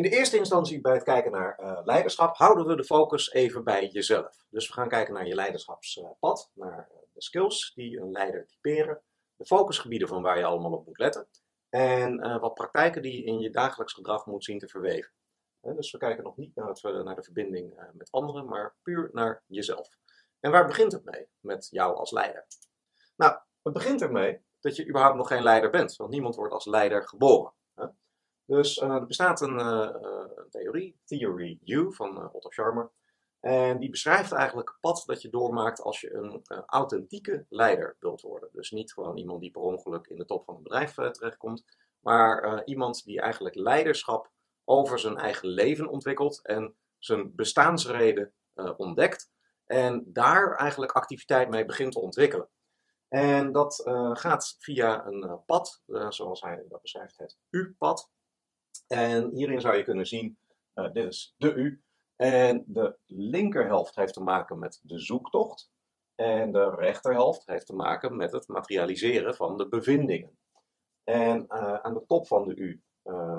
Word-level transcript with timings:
In 0.00 0.10
de 0.10 0.16
eerste 0.16 0.36
instantie 0.38 0.80
bij 0.80 0.92
het 0.92 1.02
kijken 1.02 1.32
naar 1.32 1.58
uh, 1.60 1.80
leiderschap 1.84 2.36
houden 2.36 2.66
we 2.66 2.76
de 2.76 2.84
focus 2.84 3.32
even 3.32 3.64
bij 3.64 3.88
jezelf. 3.88 4.44
Dus 4.50 4.66
we 4.66 4.72
gaan 4.72 4.88
kijken 4.88 5.14
naar 5.14 5.26
je 5.26 5.34
leiderschapspad, 5.34 6.50
naar 6.54 6.88
de 7.12 7.22
skills 7.22 7.72
die 7.74 8.00
een 8.00 8.10
leider 8.10 8.46
typeren, 8.46 9.02
de 9.36 9.44
focusgebieden 9.44 10.08
van 10.08 10.22
waar 10.22 10.38
je 10.38 10.44
allemaal 10.44 10.72
op 10.72 10.86
moet 10.86 10.98
letten 10.98 11.28
en 11.68 12.26
uh, 12.26 12.40
wat 12.40 12.54
praktijken 12.54 13.02
die 13.02 13.16
je 13.16 13.24
in 13.24 13.38
je 13.38 13.50
dagelijks 13.50 13.92
gedrag 13.92 14.26
moet 14.26 14.44
zien 14.44 14.58
te 14.58 14.68
verweven. 14.68 15.12
dus 15.60 15.90
we 15.90 15.98
kijken 15.98 16.24
nog 16.24 16.36
niet 16.36 16.54
naar, 16.54 16.68
het, 16.68 17.04
naar 17.04 17.16
de 17.16 17.22
verbinding 17.22 17.90
met 17.92 18.10
anderen, 18.10 18.46
maar 18.46 18.74
puur 18.82 19.10
naar 19.12 19.42
jezelf. 19.46 19.88
En 20.40 20.50
waar 20.50 20.66
begint 20.66 20.92
het 20.92 21.04
mee 21.04 21.26
met 21.40 21.68
jou 21.70 21.96
als 21.96 22.10
leider? 22.10 22.46
Nou, 23.16 23.38
het 23.62 23.72
begint 23.72 24.02
ermee 24.02 24.40
dat 24.60 24.76
je 24.76 24.88
überhaupt 24.88 25.16
nog 25.16 25.28
geen 25.28 25.42
leider 25.42 25.70
bent, 25.70 25.96
want 25.96 26.10
niemand 26.10 26.34
wordt 26.34 26.52
als 26.52 26.66
leider 26.66 27.08
geboren. 27.08 27.52
Dus 28.50 28.76
uh, 28.76 28.94
er 28.94 29.06
bestaat 29.06 29.40
een, 29.40 29.58
uh, 29.58 29.90
theorie, 30.50 31.00
Theory 31.04 31.58
U 31.64 31.94
van 31.94 32.18
uh, 32.18 32.34
Otto 32.34 32.50
Scharmer, 32.50 32.90
en 33.40 33.78
die 33.78 33.90
beschrijft 33.90 34.32
eigenlijk 34.32 34.68
het 34.68 34.80
pad 34.80 35.02
dat 35.06 35.22
je 35.22 35.30
doormaakt 35.30 35.80
als 35.80 36.00
je 36.00 36.14
een 36.14 36.42
authentieke 36.66 37.46
leider 37.48 37.96
wilt 38.00 38.20
worden. 38.20 38.48
Dus 38.52 38.70
niet 38.70 38.92
gewoon 38.92 39.16
iemand 39.16 39.40
die 39.40 39.50
per 39.50 39.60
ongeluk 39.60 40.06
in 40.06 40.16
de 40.16 40.24
top 40.24 40.44
van 40.44 40.56
een 40.56 40.62
bedrijf 40.62 40.94
terechtkomt, 40.94 41.64
maar 42.00 42.64
iemand 42.64 43.04
die 43.04 43.20
eigenlijk 43.20 43.54
leiderschap 43.54 44.30
over 44.64 44.98
zijn 44.98 45.16
eigen 45.16 45.48
leven 45.48 45.88
ontwikkelt 45.88 46.40
en 46.42 46.74
zijn 46.98 47.34
bestaansreden 47.34 48.32
ontdekt 48.76 49.30
en 49.64 50.04
daar 50.06 50.56
eigenlijk 50.56 50.92
activiteit 50.92 51.48
mee 51.48 51.64
begint 51.64 51.92
te 51.92 52.00
ontwikkelen. 52.00 52.48
En 53.08 53.52
dat 53.52 53.82
uh, 53.86 54.10
gaat 54.14 54.56
via 54.58 55.06
een 55.06 55.24
uh, 55.24 55.34
pad, 55.46 55.82
uh, 55.86 56.10
zoals 56.10 56.40
hij 56.40 56.64
dat 56.68 56.82
beschrijft, 56.82 57.18
het 57.18 57.38
U-pad. 57.50 58.10
En 58.90 59.30
hierin 59.34 59.60
zou 59.60 59.76
je 59.76 59.82
kunnen 59.82 60.06
zien, 60.06 60.38
dit 60.74 61.04
is 61.06 61.34
de 61.36 61.54
U. 61.54 61.82
En 62.16 62.64
de 62.66 62.96
linkerhelft 63.06 63.96
heeft 63.96 64.14
te 64.14 64.22
maken 64.22 64.58
met 64.58 64.80
de 64.82 64.98
zoektocht. 64.98 65.70
En 66.14 66.52
de 66.52 66.70
rechterhelft 66.70 67.46
heeft 67.46 67.66
te 67.66 67.74
maken 67.74 68.16
met 68.16 68.32
het 68.32 68.48
materialiseren 68.48 69.34
van 69.34 69.56
de 69.56 69.68
bevindingen. 69.68 70.38
En 71.04 71.50
aan 71.82 71.94
de 71.94 72.04
top 72.06 72.26
van 72.26 72.44
de 72.44 72.54
U 72.54 72.82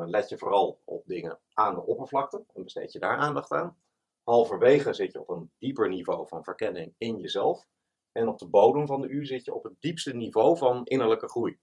let 0.05 0.29
je 0.29 0.37
vooral 0.37 0.81
op 0.85 1.05
dingen 1.05 1.39
aan 1.53 1.75
de 1.75 1.85
oppervlakte 1.85 2.43
en 2.53 2.63
besteed 2.63 2.91
je 2.91 2.99
daar 2.99 3.17
aandacht 3.17 3.51
aan. 3.51 3.77
Halverwege 4.23 4.93
zit 4.93 5.11
je 5.11 5.21
op 5.21 5.29
een 5.29 5.51
dieper 5.57 5.89
niveau 5.89 6.27
van 6.27 6.43
verkenning 6.43 6.93
in 6.97 7.19
jezelf. 7.19 7.67
En 8.11 8.27
op 8.27 8.39
de 8.39 8.47
bodem 8.47 8.87
van 8.87 9.01
de 9.01 9.07
U 9.07 9.25
zit 9.25 9.45
je 9.45 9.53
op 9.53 9.63
het 9.63 9.75
diepste 9.79 10.15
niveau 10.15 10.57
van 10.57 10.85
innerlijke 10.85 11.29
groei. 11.29 11.59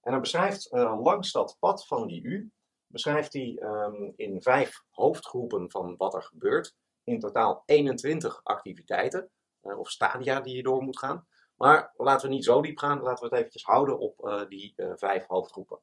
En 0.00 0.12
hij 0.12 0.20
beschrijft 0.20 0.68
langs 1.00 1.32
dat 1.32 1.56
pad 1.58 1.86
van 1.86 2.06
die 2.06 2.22
U, 2.22 2.50
beschrijft 2.92 3.32
hij 3.32 3.58
um, 3.62 4.12
in 4.16 4.42
vijf 4.42 4.84
hoofdgroepen 4.90 5.70
van 5.70 5.96
wat 5.96 6.14
er 6.14 6.22
gebeurt. 6.22 6.74
In 7.04 7.20
totaal 7.20 7.62
21 7.66 8.40
activiteiten 8.44 9.30
uh, 9.62 9.78
of 9.78 9.90
stadia 9.90 10.40
die 10.40 10.56
je 10.56 10.62
door 10.62 10.82
moet 10.82 10.98
gaan. 10.98 11.26
Maar 11.56 11.92
laten 11.96 12.28
we 12.28 12.34
niet 12.34 12.44
zo 12.44 12.62
diep 12.62 12.78
gaan, 12.78 13.00
laten 13.00 13.24
we 13.24 13.30
het 13.30 13.38
eventjes 13.38 13.64
houden 13.64 13.98
op 13.98 14.26
uh, 14.26 14.48
die 14.48 14.74
vijf 14.76 15.26
hoofdgroepen. 15.26 15.80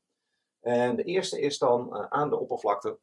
En 0.59 0.95
de 0.95 1.03
eerste 1.03 1.39
is 1.39 1.57
dan 1.57 2.11
aan 2.11 2.29
de 2.29 2.39
oppervlakte, 2.39 2.99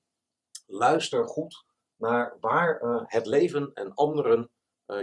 luister 0.66 1.28
goed 1.28 1.64
naar 1.96 2.36
waar 2.40 2.80
het 3.06 3.26
leven 3.26 3.70
en 3.74 3.94
anderen 3.94 4.50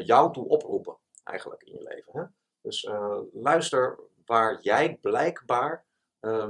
jou 0.03 0.33
toe 0.33 0.47
oproepen 0.47 0.97
eigenlijk 1.23 1.63
in 1.63 1.73
je 1.73 1.83
leven. 1.83 2.19
Hè? 2.19 2.23
Dus 2.61 2.89
luister 3.33 3.99
waar 4.25 4.61
jij 4.61 4.97
blijkbaar 5.01 5.85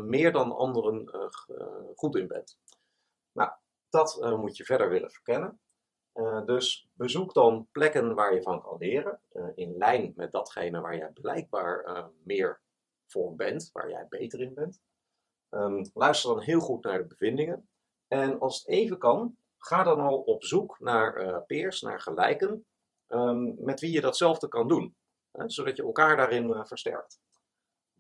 meer 0.02 0.32
dan 0.32 0.56
anderen 0.56 1.02
uh, 1.04 1.90
goed 1.96 2.16
in 2.16 2.28
bent. 2.28 2.58
Nou, 3.32 3.52
dat 3.90 4.38
moet 4.38 4.58
je 4.58 4.66
verder 4.66 4.90
willen 4.90 5.12
verkennen. 5.12 5.60
dus 6.46 6.88
bezoek 6.94 7.34
dan 7.34 7.68
plekken 7.72 8.16
waar 8.16 8.34
je 8.34 8.42
van 8.42 8.62
kan 8.62 8.78
leren, 8.78 9.20
in 9.56 9.78
lijn 9.78 10.14
met 10.16 10.32
datgene 10.32 10.82
waar 10.82 10.98
jij 10.98 11.12
blijkbaar 11.12 12.10
meer 12.24 12.62
voor 13.08 13.36
bent, 13.36 13.70
waar 13.72 13.90
jij 13.90 14.08
beter 14.10 14.42
in 14.42 14.54
bent. 14.54 14.82
Um, 15.50 15.90
luister 15.94 16.34
dan 16.34 16.44
heel 16.44 16.60
goed 16.60 16.84
naar 16.84 16.98
de 16.98 17.08
bevindingen. 17.08 17.70
En 18.08 18.40
als 18.40 18.58
het 18.58 18.68
even 18.68 18.98
kan, 18.98 19.38
ga 19.58 19.84
dan 19.84 20.00
al 20.00 20.18
op 20.18 20.44
zoek 20.44 20.80
naar 20.80 21.44
peers, 21.44 21.82
naar 21.82 22.02
gelijken, 22.02 22.66
um, 23.08 23.56
met 23.60 23.80
wie 23.80 23.92
je 23.92 24.02
datzelfde 24.02 24.48
kan 24.48 24.68
doen, 24.68 24.96
hè, 25.32 25.50
zodat 25.50 25.76
je 25.76 25.84
elkaar 25.84 26.18
daarin 26.18 26.66
versterkt. 26.66 27.20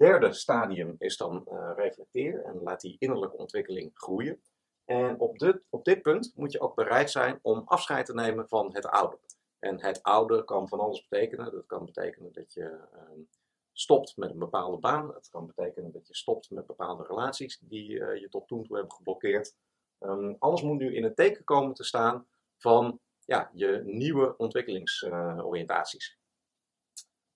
Derde 0.03 0.33
stadium 0.33 0.95
is 0.99 1.17
dan 1.17 1.45
uh, 1.51 1.71
reflecteer 1.75 2.43
en 2.43 2.59
laat 2.63 2.81
die 2.81 2.95
innerlijke 2.99 3.37
ontwikkeling 3.37 3.91
groeien. 3.93 4.41
En 4.85 5.19
op 5.19 5.39
dit, 5.39 5.67
op 5.69 5.85
dit 5.85 6.01
punt 6.01 6.33
moet 6.35 6.51
je 6.51 6.59
ook 6.59 6.75
bereid 6.75 7.11
zijn 7.11 7.39
om 7.41 7.61
afscheid 7.65 8.05
te 8.05 8.13
nemen 8.13 8.47
van 8.47 8.73
het 8.73 8.85
oude. 8.85 9.17
En 9.59 9.81
het 9.81 10.03
oude 10.03 10.43
kan 10.43 10.67
van 10.67 10.79
alles 10.79 11.07
betekenen. 11.07 11.51
Dat 11.51 11.65
kan 11.65 11.85
betekenen 11.85 12.33
dat 12.33 12.53
je 12.53 12.79
um, 13.11 13.27
stopt 13.71 14.17
met 14.17 14.29
een 14.29 14.39
bepaalde 14.39 14.77
baan. 14.77 15.13
Het 15.13 15.29
kan 15.29 15.47
betekenen 15.47 15.91
dat 15.91 16.07
je 16.07 16.15
stopt 16.15 16.49
met 16.49 16.65
bepaalde 16.65 17.03
relaties 17.03 17.59
die 17.59 17.89
uh, 17.89 18.15
je 18.15 18.29
tot 18.29 18.47
toen 18.47 18.63
toe 18.63 18.75
hebben 18.75 18.95
geblokkeerd. 18.95 19.55
Um, 19.99 20.35
alles 20.39 20.61
moet 20.61 20.77
nu 20.77 20.95
in 20.95 21.03
het 21.03 21.15
teken 21.15 21.43
komen 21.43 21.73
te 21.73 21.83
staan 21.83 22.27
van 22.57 22.99
ja, 23.25 23.49
je 23.53 23.81
nieuwe 23.85 24.37
ontwikkelingsoriëntaties. 24.37 26.17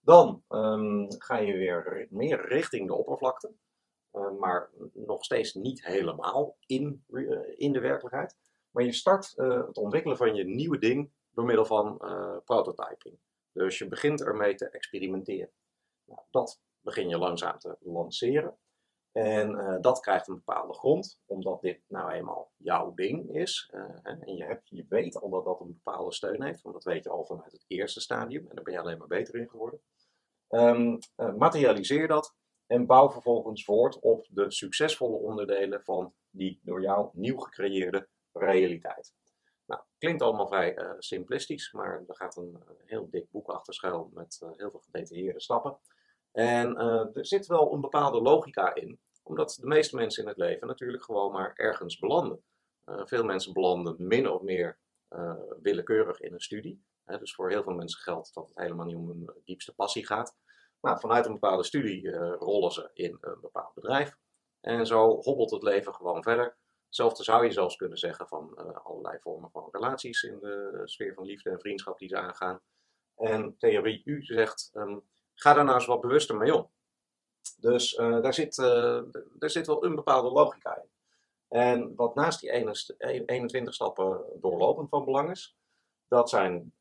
Dan 0.07 0.43
um, 0.49 1.11
ga 1.11 1.37
je 1.37 1.53
weer 1.53 2.07
meer 2.09 2.47
richting 2.47 2.87
de 2.87 2.93
oppervlakte, 2.93 3.53
uh, 4.13 4.31
maar 4.39 4.69
nog 4.93 5.23
steeds 5.23 5.53
niet 5.53 5.85
helemaal 5.85 6.57
in, 6.65 7.03
uh, 7.07 7.39
in 7.55 7.71
de 7.71 7.79
werkelijkheid. 7.79 8.35
Maar 8.71 8.83
je 8.83 8.91
start 8.91 9.33
uh, 9.35 9.65
het 9.67 9.77
ontwikkelen 9.77 10.17
van 10.17 10.35
je 10.35 10.43
nieuwe 10.43 10.77
ding 10.77 11.11
door 11.31 11.45
middel 11.45 11.65
van 11.65 11.97
prototyping. 12.45 13.19
Dus 13.51 13.77
je 13.77 13.87
begint 13.87 14.23
ermee 14.23 14.55
te 14.55 14.69
experimenteren. 14.69 15.51
Nou, 16.05 16.21
dat 16.31 16.61
begin 16.81 17.09
je 17.09 17.17
langzaam 17.17 17.59
te 17.59 17.77
lanceren. 17.79 18.57
En 19.11 19.77
dat 19.81 19.99
krijgt 19.99 20.27
een 20.27 20.35
bepaalde 20.35 20.73
grond, 20.73 21.19
omdat 21.25 21.61
dit 21.61 21.81
nou 21.87 22.11
eenmaal 22.11 22.51
jouw 22.57 22.93
ding 22.93 23.35
is. 23.35 23.71
En 24.03 24.35
je, 24.35 24.43
hebt, 24.43 24.69
je 24.69 24.85
weet 24.89 25.21
al 25.21 25.29
dat 25.29 25.45
dat 25.45 25.59
een 25.59 25.81
bepaalde 25.83 26.13
steun 26.13 26.43
heeft, 26.43 26.61
want 26.61 26.75
dat 26.75 26.83
weet 26.83 27.03
je 27.03 27.09
al 27.09 27.25
vanuit 27.25 27.51
het 27.51 27.65
eerste 27.67 28.01
stadium. 28.01 28.47
En 28.49 28.55
daar 28.55 28.63
ben 28.63 28.73
je 28.73 28.79
alleen 28.79 28.97
maar 28.97 29.07
beter 29.07 29.35
in 29.35 29.49
geworden. 29.49 29.79
Um, 30.49 30.97
uh, 31.17 31.33
materialiseer 31.33 32.07
dat 32.07 32.35
en 32.65 32.85
bouw 32.85 33.11
vervolgens 33.11 33.63
voort 33.63 33.99
op 33.99 34.27
de 34.29 34.51
succesvolle 34.51 35.17
onderdelen 35.17 35.83
van 35.83 36.13
die 36.29 36.59
door 36.63 36.81
jou 36.81 37.09
nieuw 37.13 37.37
gecreëerde 37.37 38.07
realiteit. 38.31 39.13
Nou, 39.65 39.81
klinkt 39.97 40.21
allemaal 40.21 40.47
vrij 40.47 40.95
simplistisch, 40.97 41.71
maar 41.71 42.03
er 42.07 42.15
gaat 42.15 42.35
een 42.37 42.63
heel 42.85 43.09
dik 43.09 43.31
boek 43.31 43.49
achter 43.49 43.73
schuil 43.73 44.09
met 44.13 44.39
heel 44.55 44.69
veel 44.71 44.79
gedetailleerde 44.79 45.41
stappen. 45.41 45.77
En 46.31 46.75
er 47.13 47.25
zit 47.25 47.47
wel 47.47 47.73
een 47.73 47.81
bepaalde 47.81 48.21
logica 48.21 48.75
in 48.75 48.99
omdat 49.27 49.57
de 49.61 49.67
meeste 49.67 49.95
mensen 49.95 50.23
in 50.23 50.29
het 50.29 50.37
leven 50.37 50.67
natuurlijk 50.67 51.03
gewoon 51.03 51.31
maar 51.31 51.53
ergens 51.55 51.99
belanden. 51.99 52.43
Veel 52.85 53.23
mensen 53.23 53.53
belanden 53.53 53.95
min 53.97 54.29
of 54.29 54.41
meer 54.41 54.77
willekeurig 55.61 56.19
in 56.19 56.33
een 56.33 56.39
studie. 56.39 56.83
Dus 57.07 57.35
voor 57.35 57.49
heel 57.49 57.63
veel 57.63 57.73
mensen 57.73 58.01
geldt 58.01 58.33
dat 58.33 58.47
het 58.47 58.57
helemaal 58.57 58.85
niet 58.85 58.95
om 58.95 59.07
hun 59.07 59.31
diepste 59.45 59.73
passie 59.73 60.05
gaat. 60.05 60.35
Maar 60.79 60.99
vanuit 60.99 61.25
een 61.25 61.33
bepaalde 61.33 61.63
studie 61.63 62.01
uh, 62.01 62.33
rollen 62.39 62.71
ze 62.71 62.89
in 62.93 63.17
een 63.21 63.39
bepaald 63.41 63.73
bedrijf. 63.73 64.17
En 64.59 64.85
zo 64.85 65.21
hobbelt 65.21 65.51
het 65.51 65.63
leven 65.63 65.93
gewoon 65.93 66.23
verder. 66.23 66.57
Hetzelfde 66.85 67.23
zou 67.23 67.45
je 67.45 67.51
zelfs 67.51 67.75
kunnen 67.75 67.97
zeggen 67.97 68.27
van 68.27 68.55
allerlei 68.83 69.17
vormen 69.19 69.51
van 69.51 69.69
relaties 69.71 70.23
in 70.23 70.39
de 70.39 70.81
sfeer 70.85 71.13
van 71.13 71.25
liefde 71.25 71.49
en 71.49 71.59
vriendschap 71.59 71.99
die 71.99 72.09
ze 72.09 72.17
aangaan. 72.17 72.61
En 73.15 73.57
theorie 73.57 74.01
U 74.05 74.23
zegt, 74.23 74.71
um, 74.73 75.03
ga 75.33 75.53
daar 75.53 75.63
nou 75.63 75.75
eens 75.75 75.85
wat 75.85 76.01
bewuster 76.01 76.37
mee 76.37 76.55
om. 76.55 76.71
Dus 77.57 77.93
uh, 77.93 78.21
daar, 78.21 78.33
zit, 78.33 78.55
daar 78.55 79.49
zit 79.49 79.67
wel 79.67 79.83
een 79.83 79.95
bepaalde 79.95 80.29
logica 80.29 80.75
in. 80.75 80.89
En 81.47 81.95
wat 81.95 82.15
naast 82.15 82.39
die 82.39 82.51
21 83.25 83.73
stappen 83.73 84.25
doorlopend 84.41 84.89
van 84.89 85.05
belang 85.05 85.31
is, 85.31 85.57
dat 86.07 86.29
zijn 86.29 86.73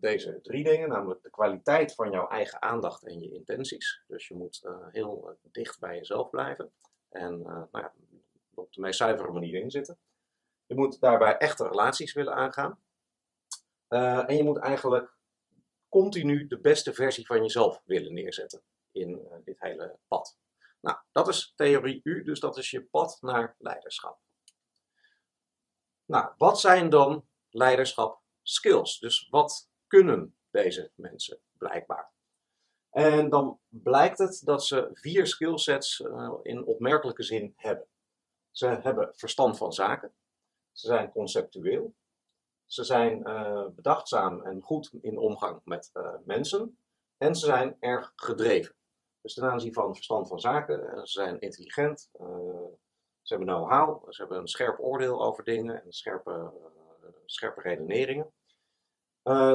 deze 0.00 0.40
drie 0.42 0.64
dingen, 0.64 0.88
namelijk 0.88 1.22
de 1.22 1.30
kwaliteit 1.30 1.94
van 1.94 2.10
jouw 2.10 2.28
eigen 2.28 2.62
aandacht 2.62 3.06
en 3.06 3.20
je 3.20 3.32
intenties. 3.32 4.02
Dus 4.06 4.28
je 4.28 4.34
moet 4.34 4.62
uh, 4.64 4.86
heel 4.90 5.38
dicht 5.42 5.78
bij 5.78 5.96
jezelf 5.96 6.30
blijven 6.30 6.72
en 7.08 7.42
nou 7.42 7.68
ja, 7.72 7.92
op 8.54 8.72
de 8.72 8.80
meest 8.80 8.98
zuivere 8.98 9.32
manier 9.32 9.60
inzitten. 9.60 9.98
Je 10.66 10.74
moet 10.74 11.00
daarbij 11.00 11.36
echte 11.36 11.68
relaties 11.68 12.12
willen 12.12 12.34
aangaan. 12.34 12.82
en 13.88 14.36
je 14.36 14.44
moet 14.44 14.58
eigenlijk 14.58 15.16
continu 15.88 16.46
de 16.46 16.60
beste 16.60 16.94
versie 16.94 17.26
van 17.26 17.42
jezelf 17.42 17.82
willen 17.84 18.14
neerzetten 18.14 18.62
in 18.92 19.28
dit 19.44 19.60
hele 19.60 19.98
pad. 20.08 20.38
Nou, 20.80 20.98
dat 21.12 21.28
is 21.28 21.52
theorie 21.56 22.00
U, 22.02 22.22
dus 22.22 22.40
dat 22.40 22.56
is 22.56 22.70
je 22.70 22.84
pad 22.84 23.18
naar 23.20 23.54
leiderschap. 23.58 24.18
Nou, 26.04 26.32
wat 26.36 26.60
zijn 26.60 26.90
dan 26.90 27.28
leiderschap 27.50 28.22
skills? 28.42 28.98
Dus 28.98 29.28
wat 29.28 29.69
kunnen 29.90 30.34
deze 30.50 30.90
mensen 30.94 31.38
blijkbaar? 31.58 32.10
En 32.90 33.28
dan 33.28 33.60
blijkt 33.68 34.18
het 34.18 34.42
dat 34.44 34.64
ze 34.64 34.90
vier 34.92 35.26
skillsets 35.26 36.00
uh, 36.00 36.34
in 36.42 36.64
opmerkelijke 36.64 37.22
zin 37.22 37.52
hebben. 37.56 37.86
Ze 38.50 38.66
hebben 38.66 39.10
verstand 39.14 39.56
van 39.56 39.72
zaken. 39.72 40.12
ze 40.72 40.86
zijn 40.86 41.10
conceptueel, 41.10 41.94
ze 42.66 42.84
zijn 42.84 43.28
uh, 43.28 43.66
bedachtzaam 43.68 44.42
en 44.42 44.60
goed 44.60 44.92
in 45.00 45.18
omgang 45.18 45.60
met 45.64 45.90
uh, 45.94 46.14
mensen 46.24 46.78
en 47.16 47.34
ze 47.34 47.46
zijn 47.46 47.76
erg 47.80 48.12
gedreven. 48.16 48.74
Dus 49.20 49.34
ten 49.34 49.50
aanzien 49.50 49.72
van 49.72 49.94
verstand 49.94 50.28
van 50.28 50.40
zaken, 50.40 51.06
ze 51.06 51.20
zijn 51.20 51.40
intelligent, 51.40 52.10
ze 53.22 53.34
hebben 53.34 53.46
know-how, 53.46 54.12
ze 54.12 54.20
hebben 54.20 54.38
een 54.38 54.48
scherp 54.48 54.78
oordeel 54.80 55.22
over 55.22 55.44
dingen 55.44 55.84
en 55.84 55.92
scherpe, 55.92 56.52
scherpe 57.24 57.60
redeneringen. 57.60 58.32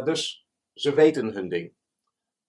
Dus 0.03 0.47
ze 0.73 0.93
weten 0.93 1.33
hun 1.33 1.49
ding. 1.49 1.73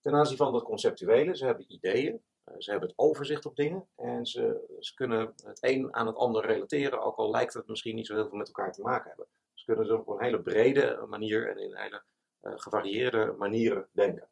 Ten 0.00 0.14
aanzien 0.14 0.36
van 0.36 0.52
dat 0.52 0.62
conceptuele, 0.62 1.36
ze 1.36 1.44
hebben 1.44 1.72
ideeën, 1.72 2.22
eh, 2.44 2.54
ze 2.58 2.70
hebben 2.70 2.88
het 2.88 2.98
overzicht 2.98 3.46
op 3.46 3.56
dingen 3.56 3.88
en 3.96 4.26
ze, 4.26 4.76
ze, 4.80 4.94
kunnen 4.94 5.34
het 5.44 5.58
een 5.60 5.94
aan 5.94 6.06
het 6.06 6.16
ander 6.16 6.46
relateren, 6.46 7.02
ook 7.02 7.16
al 7.16 7.30
lijkt 7.30 7.54
het 7.54 7.68
misschien 7.68 7.94
niet 7.94 8.06
zo 8.06 8.14
heel 8.14 8.28
veel 8.28 8.38
met 8.38 8.46
elkaar 8.46 8.72
te 8.72 8.82
maken 8.82 9.08
hebben. 9.08 9.26
Ze 9.54 9.64
kunnen 9.64 9.86
ze 9.86 9.98
op 9.98 10.08
een 10.08 10.22
hele 10.22 10.42
brede 10.42 11.04
manier 11.08 11.48
en 11.48 11.58
in 11.58 11.76
hele 11.76 12.02
uh, 12.42 12.52
gevarieerde 12.56 13.34
manieren 13.38 13.88
denken. 13.92 14.28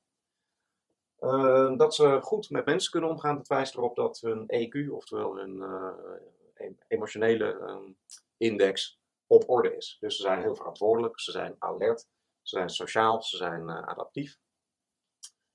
Dat 1.77 1.95
ze 1.95 2.19
goed 2.23 2.51
met 2.51 2.65
mensen 2.65 2.91
kunnen 2.91 3.11
omgaan, 3.11 3.37
dat 3.37 3.47
wijst 3.47 3.75
erop 3.75 3.97
dat 3.97 4.21
hun 4.21 4.47
EQ, 4.47 4.91
oftewel 4.91 5.37
hun 5.37 5.63
emotionele 6.89 7.59
ehm, 7.59 7.93
index, 8.37 9.01
op 9.27 9.49
orde 9.49 9.77
is. 9.77 9.97
Dus 10.01 10.17
ze 10.17 10.23
zijn 10.23 10.41
heel 10.41 10.55
verantwoordelijk, 10.55 11.21
ze 11.21 11.31
zijn 11.31 11.57
alert, 11.59 12.09
ze 12.45 12.57
zijn 12.57 12.69
sociaal, 12.69 13.23
ze 13.23 13.37
zijn 13.37 13.71
adaptief. 13.71 14.39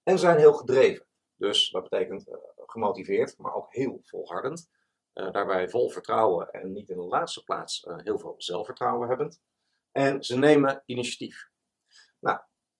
En 0.04 0.18
ze 0.18 0.26
zijn 0.26 0.38
heel 0.38 0.54
gedreven. 0.54 1.08
Dus 1.36 1.70
dat 1.70 1.90
betekent 1.90 2.28
uh, 2.28 2.36
gemotiveerd, 2.56 3.38
maar 3.38 3.54
ook 3.54 3.74
heel 3.74 4.00
volhardend. 4.04 4.70
Uh, 5.14 5.32
daarbij 5.32 5.70
vol 5.70 5.90
vertrouwen 5.90 6.52
en 6.52 6.72
niet 6.72 6.90
in 6.90 6.98
de 6.98 7.04
laatste 7.04 7.44
plaats 7.44 7.88
heel 7.98 8.20
veel 8.20 8.36
zelfvertrouwen 8.38 9.08
hebbend. 9.08 9.42
En 9.92 10.24
ze 10.24 10.38
nemen 10.38 10.84
initiatief. 10.86 11.50
Nou, 12.20 12.40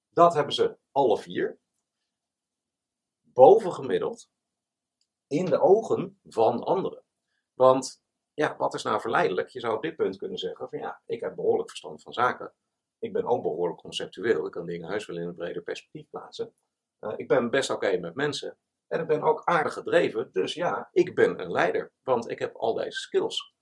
dat 0.10 0.34
hebben 0.34 0.54
ze 0.54 0.78
alle 0.92 1.18
vier. 1.18 1.60
Bovengemiddeld 3.22 4.30
in 5.28 5.46
de 5.46 5.60
ogen 5.60 6.20
van 6.24 6.64
anderen. 6.64 7.04
Want 7.54 8.02
ja, 8.34 8.58
wat 8.58 8.74
is 8.74 8.84
nou 8.84 9.02
verleidelijk? 9.02 9.50
Je 9.50 9.60
zou 9.60 9.76
op 9.76 9.82
dit 9.82 9.96
punt 9.96 10.18
kunnen 10.18 10.38
zeggen 10.38 10.70
van 10.70 10.80
ja, 10.80 11.02
ik 11.06 11.20
heb 11.20 11.36
behoorlijk 11.36 11.70
verstand 11.70 12.02
van 12.02 12.14
zaken. 12.14 12.54
Ik 13.00 13.14
ben 13.14 13.26
ook 13.26 13.42
behoorlijk 13.42 13.80
conceptueel. 13.80 14.46
Ik 14.46 14.52
kan 14.52 14.66
dingen 14.66 14.90
heus 14.90 15.06
wel 15.06 15.18
in 15.18 15.28
een 15.28 15.36
breder 15.36 15.62
perspectief 15.62 16.10
plaatsen. 16.10 16.54
Uh, 17.00 17.14
ik 17.16 17.28
ben 17.28 17.50
best 17.50 17.70
oké 17.70 17.98
met 17.98 18.16
mensen. 18.16 18.58
En 18.88 19.00
ik 19.00 19.08
ben 19.08 19.22
ook 19.22 19.42
aardig 19.44 19.74
gedreven. 19.74 20.30
Dus 20.32 20.54
ja, 20.54 20.90
ik 20.92 21.16
ben 21.16 21.40
een 21.42 21.52
leider. 21.52 21.92
Want 22.04 22.30
ik 22.30 22.40
heb 22.40 22.56
al 22.56 22.74
deze 22.74 23.00
skills. 23.00 23.54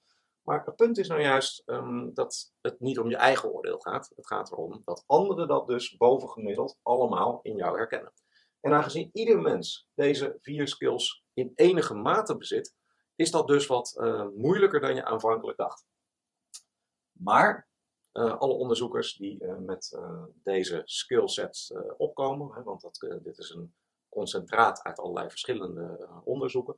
Maar 0.42 0.66
het 0.66 0.76
punt 0.76 0.98
is 0.98 1.08
nou 1.08 1.22
juist 1.22 1.64
um, 1.66 2.14
dat 2.14 2.54
het 2.62 2.80
niet 2.80 3.00
om 3.00 3.10
je 3.10 3.16
eigen 3.16 3.54
oordeel 3.54 3.80
gaat. 3.80 4.12
Het 4.16 4.28
gaat 4.28 4.52
erom 4.52 4.82
dat 4.86 5.04
anderen 5.06 5.48
dat 5.48 5.68
dus 5.68 5.98
bovengemiddeld 5.98 6.80
allemaal 6.84 7.40
in 7.42 7.56
jou 7.56 7.78
herkennen. 7.78 8.14
En 8.60 8.74
aangezien 8.74 9.10
ieder 9.14 9.42
mens 9.42 9.90
deze 9.94 10.38
vier 10.42 10.68
skills 10.68 11.24
in 11.34 11.52
enige 11.56 11.94
mate 11.94 12.38
bezit, 12.38 12.76
is 13.16 13.32
dat 13.32 13.48
dus 13.48 13.68
wat 13.68 13.98
uh, 14.00 14.28
moeilijker 14.36 14.80
dan 14.80 14.96
je 14.96 15.06
aanvankelijk 15.06 15.58
dacht. 15.58 15.86
Maar 17.12 17.68
alle 18.18 18.54
onderzoekers 18.54 19.16
die 19.16 19.44
uh, 19.44 19.58
met 19.58 19.94
uh, 19.96 20.24
deze 20.44 20.82
skillsets 20.86 21.74
opkomen, 21.98 22.54
hè, 22.54 22.64
want 22.64 22.82
dat, 22.82 23.20
dit 23.24 23.38
is 23.38 23.50
een 23.50 23.74
concentraat 24.10 24.84
uit 24.84 25.00
allerlei 25.00 25.30
verschillende 25.30 26.10
onderzoeken, 26.24 26.78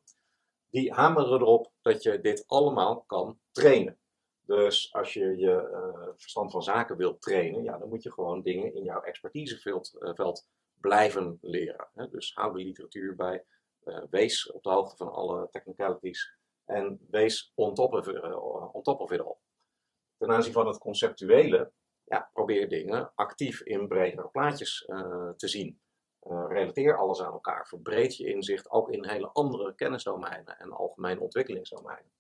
die 0.70 0.94
hameren 0.94 1.42
erop 1.42 1.72
dat 1.82 2.04
je 2.04 2.22
dit 2.22 2.44
allemaal 2.48 3.04
kan 3.08 3.40
trainen. 3.52 4.00
Dus 4.42 4.94
als 4.94 5.14
je 5.14 5.38
je 5.38 6.14
verstand 6.18 6.52
van 6.52 6.64
zaken 6.64 6.98
wilt 6.98 7.22
trainen, 7.22 7.64
ja, 7.64 7.78
dan 7.78 7.90
moet 7.90 8.04
je 8.04 8.12
gewoon 8.12 8.42
dingen 8.42 8.74
in 8.74 8.84
jouw 8.84 9.02
expertiseveld 9.02 9.98
veld 10.00 10.48
blijven 10.80 11.38
leren. 11.42 11.90
Hè. 11.94 12.10
Dus 12.10 12.34
hou 12.34 12.58
de 12.58 12.64
literatuur 12.64 13.16
bij, 13.16 13.46
wees 14.10 14.52
op 14.52 14.64
de 14.64 14.70
hoogte 14.70 14.96
van 14.98 15.12
alle 15.12 15.48
technicalities 15.52 16.38
en 16.66 17.08
wees 17.10 17.52
on 17.56 17.74
top 17.74 17.94
of, 17.94 18.08
on 18.74 18.84
top 18.84 19.12
it 19.12 19.22
ten 20.20 20.32
aanzien 20.32 20.54
van 20.54 20.68
het 20.68 20.78
conceptuele, 20.78 21.72
ja, 22.04 22.30
probeer 22.34 22.70
dingen 22.70 23.12
actief 23.16 23.62
in 23.62 23.88
bredere 23.88 24.28
plaatjes 24.28 24.84
uh, 24.88 25.30
te 25.30 25.48
zien. 25.48 25.80
Uh, 26.22 26.46
relateer 26.48 26.98
alles 26.98 27.22
aan 27.22 27.32
elkaar, 27.32 27.68
verbreed 27.68 28.18
je 28.18 28.34
inzicht 28.34 28.70
ook 28.70 28.90
in 28.90 29.06
hele 29.06 29.28
andere 29.28 29.76
kennisdomeinen 29.76 30.60
en 30.60 30.72
algemene 30.72 31.20
ontwikkelingsdomeinen. 31.20 32.12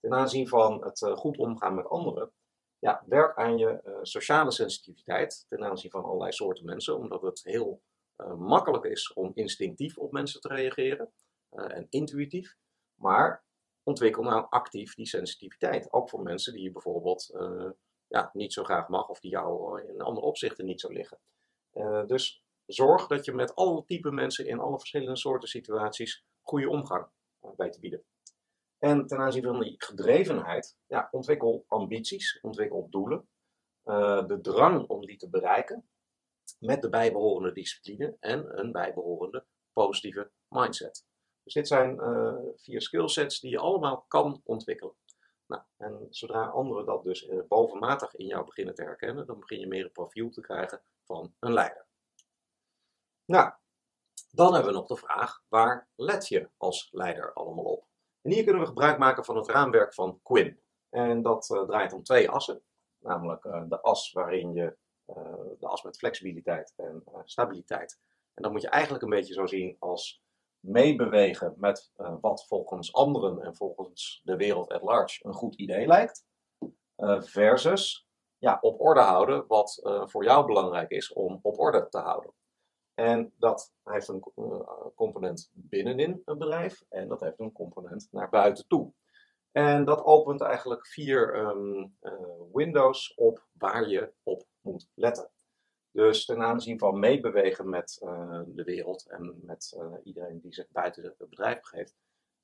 Ten 0.00 0.14
aanzien 0.14 0.48
van 0.48 0.84
het 0.84 1.00
uh, 1.00 1.16
goed 1.16 1.36
omgaan 1.36 1.74
met 1.74 1.88
anderen, 1.88 2.32
ja, 2.78 3.02
werk 3.06 3.36
aan 3.36 3.58
je 3.58 3.98
sociale 4.02 4.50
sensitiviteit 4.50 5.44
ten 5.48 5.64
aanzien 5.64 5.90
van 5.90 6.04
allerlei 6.04 6.32
soorten 6.32 6.64
mensen, 6.64 6.96
omdat 6.96 7.22
het 7.22 7.42
heel 7.42 7.82
makkelijk 8.36 8.84
is 8.84 9.12
om 9.12 9.30
instinctief 9.34 9.98
op 9.98 10.12
mensen 10.12 10.40
te 10.40 10.48
reageren 10.48 11.12
en 11.50 11.86
intuïtief. 11.90 12.56
Maar 12.94 13.45
ontwikkel 13.86 14.22
nou 14.22 14.46
actief 14.48 14.94
die 14.94 15.06
sensitiviteit. 15.06 15.92
Ook 15.92 16.08
voor 16.08 16.22
mensen 16.22 16.52
die 16.52 16.62
je 16.62 16.72
bijvoorbeeld 16.72 17.30
uh, 17.34 17.70
ja, 18.06 18.30
niet 18.32 18.52
zo 18.52 18.64
graag 18.64 18.88
mag 18.88 19.08
of 19.08 19.20
die 19.20 19.30
jou 19.30 19.80
in 19.82 20.00
andere 20.00 20.26
opzichten 20.26 20.64
niet 20.64 20.80
zo 20.80 20.88
liggen. 20.88 21.18
Uh, 21.72 22.06
dus 22.06 22.42
zorg 22.66 23.06
dat 23.06 23.24
je 23.24 23.32
met 23.32 23.54
alle 23.54 23.84
type 23.84 24.10
mensen 24.10 24.46
in 24.46 24.58
alle 24.58 24.78
verschillende 24.78 25.16
soorten 25.16 25.48
situaties 25.48 26.24
goede 26.42 26.68
omgang 26.68 27.06
uh, 27.42 27.50
bij 27.56 27.70
te 27.70 27.80
bieden. 27.80 28.04
En 28.78 29.06
ten 29.06 29.18
aanzien 29.18 29.42
van 29.42 29.60
die 29.60 29.74
gedrevenheid, 29.78 30.76
ja, 30.86 31.08
ontwikkel 31.10 31.64
ambities, 31.68 32.38
ontwikkel 32.40 32.86
doelen, 32.90 33.28
de 34.26 34.38
drang 34.42 34.88
om 34.88 35.06
die 35.06 35.16
te 35.16 35.28
bereiken, 35.30 35.88
met 36.58 36.82
de 36.82 36.88
bijbehorende 36.88 37.52
discipline 37.52 38.16
en 38.20 38.58
een 38.58 38.72
bijbehorende 38.72 39.44
positieve 39.72 40.30
mindset. 40.48 41.04
Dus 41.46 41.54
dit 41.54 41.68
zijn 41.68 41.94
uh, 41.94 42.34
vier 42.56 42.82
skillsets 42.82 43.40
die 43.40 43.50
je 43.50 43.58
allemaal 43.58 44.04
kan 44.08 44.40
ontwikkelen. 44.44 44.94
Nou, 45.46 45.62
en 45.76 46.06
zodra 46.10 46.46
anderen 46.46 46.86
dat 46.86 47.02
dus 47.02 47.28
uh, 47.28 47.42
bovenmatig 47.48 48.14
in 48.14 48.26
jou 48.26 48.44
beginnen 48.44 48.74
te 48.74 48.82
herkennen, 48.82 49.26
dan 49.26 49.40
begin 49.40 49.60
je 49.60 49.66
meer 49.66 49.84
een 49.84 49.92
profiel 49.92 50.30
te 50.30 50.40
krijgen 50.40 50.82
van 51.04 51.34
een 51.40 51.52
leider. 51.52 51.86
Nou, 53.24 53.52
dan 54.30 54.54
hebben 54.54 54.72
we 54.72 54.78
nog 54.78 54.86
de 54.86 54.96
vraag, 54.96 55.42
waar 55.48 55.88
let 55.94 56.28
je 56.28 56.50
als 56.56 56.88
leider 56.92 57.32
allemaal 57.32 57.64
op? 57.64 57.86
En 58.22 58.30
hier 58.32 58.44
kunnen 58.44 58.62
we 58.62 58.68
gebruik 58.68 58.98
maken 58.98 59.24
van 59.24 59.36
het 59.36 59.48
raamwerk 59.48 59.94
van 59.94 60.20
Quinn. 60.22 60.60
En 60.88 61.22
dat 61.22 61.50
uh, 61.50 61.62
draait 61.62 61.92
om 61.92 62.02
twee 62.02 62.30
assen, 62.30 62.62
namelijk 62.98 63.42
de 63.42 63.80
as 63.80 64.12
waarin 64.12 64.52
je, 64.52 64.76
de 65.58 65.66
as 65.66 65.82
met 65.82 65.98
flexibiliteit 65.98 66.72
en 66.76 67.04
stabiliteit. 67.24 68.00
En 68.34 68.42
dat 68.42 68.52
moet 68.52 68.62
je 68.62 68.68
eigenlijk 68.68 69.04
een 69.04 69.10
beetje 69.10 69.34
zo 69.34 69.46
zien 69.46 69.76
als 69.78 70.24
meebewegen 70.66 71.54
met 71.56 71.90
uh, 71.96 72.14
wat 72.20 72.46
volgens 72.46 72.92
anderen 72.92 73.42
en 73.42 73.56
volgens 73.56 74.20
de 74.24 74.36
wereld 74.36 74.70
at 74.72 74.82
large 74.82 75.26
een 75.26 75.32
goed 75.32 75.54
idee 75.54 75.86
lijkt. 75.86 76.24
Uh, 76.96 77.22
versus 77.22 78.08
ja, 78.38 78.58
op 78.60 78.80
orde 78.80 79.00
houden 79.00 79.44
wat 79.46 79.80
uh, 79.82 80.06
voor 80.06 80.24
jou 80.24 80.46
belangrijk 80.46 80.90
is 80.90 81.12
om 81.12 81.38
op 81.42 81.58
orde 81.58 81.88
te 81.88 81.98
houden. 81.98 82.32
En 82.94 83.32
dat 83.38 83.74
heeft 83.84 84.08
een 84.08 84.24
component 84.94 85.50
binnenin 85.52 86.22
een 86.24 86.38
bedrijf 86.38 86.82
en 86.88 87.08
dat 87.08 87.20
heeft 87.20 87.40
een 87.40 87.52
component 87.52 88.08
naar 88.10 88.28
buiten 88.28 88.66
toe. 88.66 88.92
En 89.52 89.84
dat 89.84 90.04
opent 90.04 90.40
eigenlijk 90.40 90.86
vier 90.86 91.36
um, 91.36 91.96
windows 92.52 93.14
op 93.14 93.46
waar 93.52 93.88
je 93.88 94.12
op 94.22 94.46
moet 94.60 94.88
letten. 94.94 95.30
Dus 95.96 96.24
ten 96.24 96.42
aanzien 96.42 96.78
van 96.78 96.98
meebewegen 96.98 97.68
met 97.68 98.00
uh, 98.02 98.40
de 98.46 98.64
wereld 98.64 99.06
en 99.06 99.40
met 99.42 99.76
uh, 99.78 99.92
iedereen 100.02 100.40
die 100.40 100.54
zich 100.54 100.68
buiten 100.68 101.04
het 101.04 101.16
bedrijf 101.16 101.60
begeeft, 101.60 101.96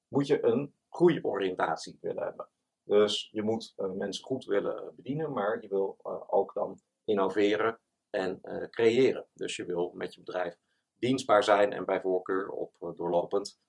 moet 0.08 0.26
je 0.26 0.44
een 0.44 0.74
groeioriëntatie 0.88 1.98
willen 2.00 2.22
hebben. 2.22 2.48
Dus 2.82 3.28
je 3.30 3.42
moet 3.42 3.72
uh, 3.76 3.90
mensen 3.90 4.24
goed 4.24 4.44
willen 4.44 4.92
bedienen, 4.96 5.32
maar 5.32 5.62
je 5.62 5.68
wil 5.68 5.96
ook 6.26 6.54
dan 6.54 6.80
innoveren 7.04 7.80
en 8.10 8.40
creëren. 8.70 9.26
Dus 9.32 9.56
je 9.56 9.64
wil 9.64 9.92
met 9.94 10.14
je 10.14 10.22
bedrijf 10.22 10.56
dienstbaar 10.96 11.44
zijn 11.44 11.72
en 11.72 11.84
bij 11.84 12.00
voorkeur 12.00 12.50
op 12.50 12.94
doorlopend 12.96 13.60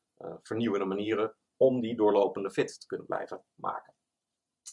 vernieuwende 0.42 0.86
manieren 0.86 1.36
om 1.58 1.82
die 1.82 1.96
doorlopende 1.96 2.52
fit 2.52 2.80
te 2.80 2.88
kunnen 2.88 3.06
blijven 3.06 3.44
maken. 3.56 3.94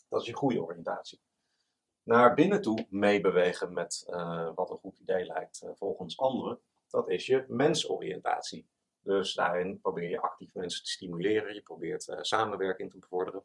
Dat 0.09 0.21
is 0.21 0.27
je 0.27 0.37
groeioriëntatie 0.37 1.21
naar 2.11 2.35
binnen 2.35 2.63
toe 2.63 2.87
meebewegen 2.89 3.73
met 3.73 4.07
uh, 4.09 4.51
wat 4.55 4.71
een 4.71 4.79
goed 4.79 4.99
idee 4.99 5.27
lijkt 5.27 5.63
uh, 5.65 5.71
volgens 5.75 6.19
anderen, 6.19 6.61
dat 6.89 7.09
is 7.09 7.27
je 7.27 7.45
mensoriëntatie. 7.49 8.69
Dus 9.01 9.35
daarin 9.35 9.81
probeer 9.81 10.09
je 10.09 10.21
actief 10.21 10.55
mensen 10.55 10.85
te 10.85 10.91
stimuleren, 10.91 11.55
je 11.55 11.63
probeert 11.63 12.09
uh, 12.09 12.17
samenwerking 12.21 12.91
te 12.91 12.99
bevorderen. 12.99 13.45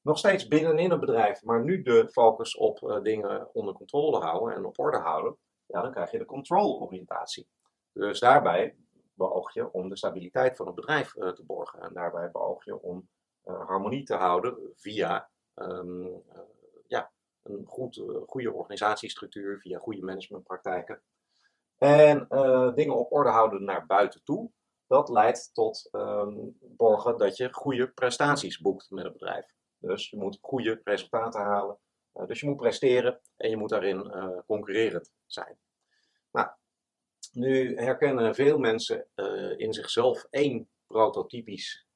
Nog 0.00 0.18
steeds 0.18 0.48
binnenin 0.48 0.90
een 0.90 1.00
bedrijf, 1.00 1.42
maar 1.42 1.64
nu 1.64 1.82
de 1.82 2.08
focus 2.10 2.56
op 2.56 3.00
dingen 3.02 3.54
onder 3.54 3.74
controle 3.74 4.18
houden 4.18 4.56
en 4.56 4.64
op 4.64 4.78
orde 4.78 4.98
houden, 4.98 5.36
ja, 5.66 5.82
dan 5.82 5.92
krijg 5.92 6.10
je 6.10 6.18
de 6.18 6.24
controloriëntatie. 6.24 7.48
Dus 7.92 8.20
daarbij 8.20 8.76
beoog 9.14 9.54
je 9.54 9.72
om 9.72 9.88
de 9.88 9.96
stabiliteit 9.96 10.56
van 10.56 10.66
het 10.66 10.74
bedrijf 10.74 11.12
te 11.12 11.42
borgen 11.46 11.80
en 11.80 11.94
daarbij 11.94 12.30
beoog 12.30 12.64
je 12.64 12.82
om 12.82 13.08
harmonie 13.42 14.04
te 14.04 14.14
houden 14.14 14.72
via 14.74 15.30
um, 15.54 16.22
ja, 17.42 17.56
goed, 17.64 18.02
goede 18.26 18.52
organisatiestructuur, 18.52 19.60
via 19.60 19.78
goede 19.78 20.02
managementpraktijken. 20.02 21.02
En 21.78 22.26
dingen 22.74 22.96
op 22.96 23.12
orde 23.12 23.30
houden 23.30 23.64
naar 23.64 23.86
buiten 23.86 24.24
toe. 24.24 24.50
Dat 24.86 25.08
leidt 25.08 25.50
tot 25.54 25.88
um, 25.92 26.56
borgen 26.60 27.18
dat 27.18 27.36
je 27.36 27.52
goede 27.52 27.88
prestaties 27.88 28.60
boekt 28.60 28.90
met 28.90 29.04
een 29.04 29.12
bedrijf. 29.12 29.54
Dus 29.78 30.10
je 30.10 30.16
moet 30.16 30.38
goede 30.40 30.80
resultaten 30.84 31.40
halen. 31.40 31.78
dus 32.26 32.40
je 32.40 32.46
moet 32.46 32.56
presteren 32.56 33.20
en 33.36 33.50
je 33.50 33.56
moet 33.56 33.68
daarin 33.68 34.12
concurrerend 34.46 35.12
zijn. 35.26 35.58
Nou, 36.30 36.48
nu 37.32 37.76
herkennen 37.76 38.34
veel 38.34 38.58
mensen 38.58 39.08
in 39.56 39.72
zichzelf 39.72 40.26
één 40.30 40.70
prototypisch, 40.86 41.86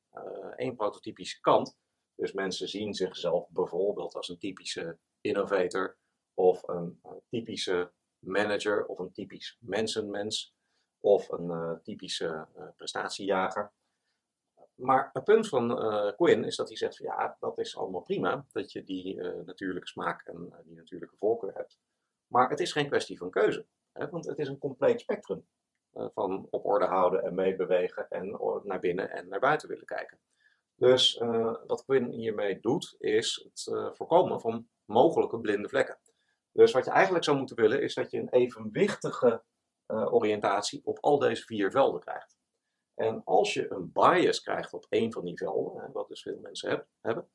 één 0.56 0.76
prototypisch 0.76 1.40
kant. 1.40 1.76
Dus 2.14 2.32
mensen 2.32 2.68
zien 2.68 2.94
zichzelf 2.94 3.48
bijvoorbeeld 3.48 4.14
als 4.14 4.28
een 4.28 4.38
typische 4.38 4.98
innovator 5.26 5.96
of 6.34 6.68
een 6.68 7.00
typische 7.28 7.92
manager 8.18 8.86
of 8.86 8.98
een 8.98 9.12
typisch 9.12 9.56
mensenmens 9.60 10.54
of 11.00 11.28
een 11.28 11.50
uh, 11.50 11.72
typische 11.82 12.46
uh, 12.56 12.68
prestatiejager. 12.76 13.72
Maar 14.74 15.10
het 15.12 15.24
punt 15.24 15.48
van 15.48 15.68
Quinn 16.16 16.44
is 16.44 16.56
dat 16.56 16.68
hij 16.68 16.76
zegt: 16.76 16.96
van, 16.96 17.06
ja, 17.06 17.36
dat 17.40 17.58
is 17.58 17.76
allemaal 17.76 18.02
prima 18.02 18.46
dat 18.52 18.72
je 18.72 18.84
die 18.84 19.22
natuurlijke 19.22 19.88
smaak 19.88 20.22
en 20.26 20.52
die 20.64 20.76
natuurlijke 20.76 21.16
voorkeur 21.16 21.54
hebt. 21.54 21.78
Maar 22.26 22.50
het 22.50 22.60
is 22.60 22.72
geen 22.72 22.86
kwestie 22.86 23.18
van 23.18 23.30
keuze, 23.30 23.66
hè, 23.92 24.08
want 24.08 24.26
het 24.26 24.38
is 24.38 24.48
een 24.48 24.58
compleet 24.58 25.00
spectrum 25.00 25.46
van 25.92 26.46
op 26.50 26.64
orde 26.64 26.84
houden 26.84 27.22
en 27.22 27.34
meebewegen 27.34 28.08
en 28.08 28.38
naar 28.62 28.80
binnen 28.80 29.10
en 29.10 29.28
naar 29.28 29.40
buiten 29.40 29.68
willen 29.68 29.86
kijken. 29.86 30.18
Dus 30.74 31.18
wat 31.66 31.84
Quinn 31.84 32.10
hiermee 32.10 32.60
doet, 32.60 32.94
is 32.98 33.48
het 33.48 33.62
voorkomen 33.96 34.40
van 34.40 34.68
mogelijke 34.86 35.40
blinde 35.40 35.68
vlekken. 35.68 35.98
Dus 36.52 36.72
wat 36.72 36.84
je 36.84 36.90
eigenlijk 36.90 37.24
zou 37.24 37.36
moeten 37.36 37.56
willen, 37.56 37.82
is 37.82 37.94
dat 37.94 38.10
je 38.10 38.18
een 38.18 38.28
evenwichtige 38.28 39.42
uh, 39.86 40.12
oriëntatie 40.12 40.80
op 40.84 40.98
al 41.00 41.18
deze 41.18 41.44
vier 41.44 41.70
velden 41.70 42.00
krijgt. 42.00 42.36
En 42.94 43.24
als 43.24 43.54
je 43.54 43.70
een 43.70 43.92
bias 43.92 44.40
krijgt 44.40 44.72
op 44.72 44.86
één 44.88 45.12
van 45.12 45.24
die 45.24 45.36
velden, 45.36 45.92
wat 45.92 46.08
dus 46.08 46.22
veel 46.22 46.38
mensen 46.40 46.70
heb, 46.70 46.86
hebben, 47.00 47.28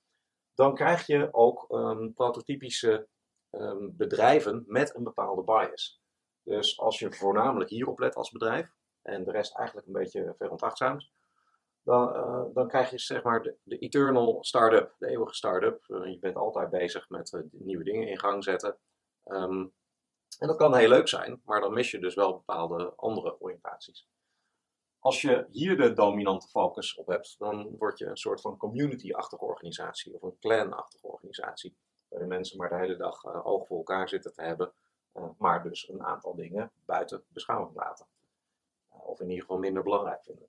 dan 0.53 0.75
krijg 0.75 1.05
je 1.05 1.34
ook 1.34 1.65
um, 1.70 2.13
prototypische 2.13 3.08
um, 3.51 3.96
bedrijven 3.98 4.63
met 4.67 4.96
een 4.96 5.03
bepaalde 5.03 5.43
bias. 5.43 6.01
Dus 6.43 6.79
als 6.79 7.00
je 7.00 7.13
voornamelijk 7.13 7.70
hierop 7.70 8.00
let 8.00 8.15
als 8.15 8.31
bedrijf 8.31 8.74
en 9.01 9.24
de 9.24 9.31
rest 9.31 9.58
eigenlijk 9.58 9.88
een 9.88 9.93
beetje 9.93 10.36
verontachtzaamt, 10.38 11.12
dan, 11.84 12.16
uh, 12.16 12.44
dan 12.54 12.68
krijg 12.68 12.90
je 12.90 12.98
zeg 12.98 13.24
maar 13.24 13.44
de, 13.44 13.78
eternal 13.78 14.44
start-up, 14.44 14.96
de 14.98 15.08
eeuwige 15.08 15.34
start-up. 15.34 15.84
Uh, 15.88 16.12
je 16.12 16.20
bent 16.20 16.36
altijd 16.36 16.70
bezig 16.70 17.10
met 17.10 17.32
uh, 17.32 17.42
nieuwe 17.52 17.84
dingen 17.84 18.08
in 18.08 18.20
gang 18.20 18.44
zetten. 18.44 18.78
Um, 19.26 19.74
en 20.40 20.48
dat 20.48 20.58
kan 20.58 20.76
heel 20.76 20.90
leuk 20.90 21.08
zijn, 21.08 21.42
maar 21.46 21.62
dan 21.62 21.74
mis 21.74 21.92
je 21.92 22.00
dus 22.00 22.16
wel 22.16 22.34
bepaalde 22.34 22.94
andere 22.96 23.42
oriëntaties. 23.42 24.08
Als 25.00 25.22
je 25.22 25.48
hier 25.50 25.78
de 25.78 25.94
dominante 25.94 26.48
focus 26.48 26.96
op 26.96 27.08
hebt, 27.08 27.36
dan 27.40 27.76
word 27.78 27.98
je 27.98 28.06
een 28.06 28.18
soort 28.18 28.42
van 28.42 28.58
community-achtige 28.58 29.44
organisatie 29.44 30.14
of 30.14 30.22
een 30.22 30.38
clan-achtige 30.40 31.08
organisatie. 31.08 31.78
Waarin 32.08 32.30
mensen 32.30 32.58
maar 32.58 32.70
de 32.70 32.76
hele 32.76 32.98
dag 32.98 33.44
oog 33.44 33.68
voor 33.68 33.78
elkaar 33.78 34.10
zitten 34.10 34.34
te 34.34 34.42
hebben, 34.42 34.74
maar 35.38 35.64
dus 35.64 35.90
een 35.90 36.04
aantal 36.04 36.36
dingen 36.36 36.72
buiten 36.86 37.24
beschouwing 37.28 37.76
laten. 37.76 38.06
of 38.90 39.20
in 39.20 39.30
ieder 39.30 39.42
geval 39.42 39.58
minder 39.58 39.84
belangrijk 39.84 40.24
vinden. 40.24 40.48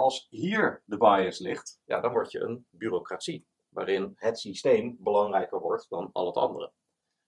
Als 0.00 0.26
hier 0.30 0.82
de 0.84 0.96
bias 0.96 1.38
ligt, 1.38 1.80
ja, 1.84 2.00
dan 2.00 2.12
word 2.12 2.30
je 2.30 2.40
een 2.40 2.66
bureaucratie, 2.70 3.46
waarin 3.68 4.12
het 4.16 4.38
systeem 4.38 4.96
belangrijker 4.98 5.60
wordt 5.60 5.88
dan 5.88 6.10
al 6.12 6.26
het 6.26 6.36
andere. 6.36 6.72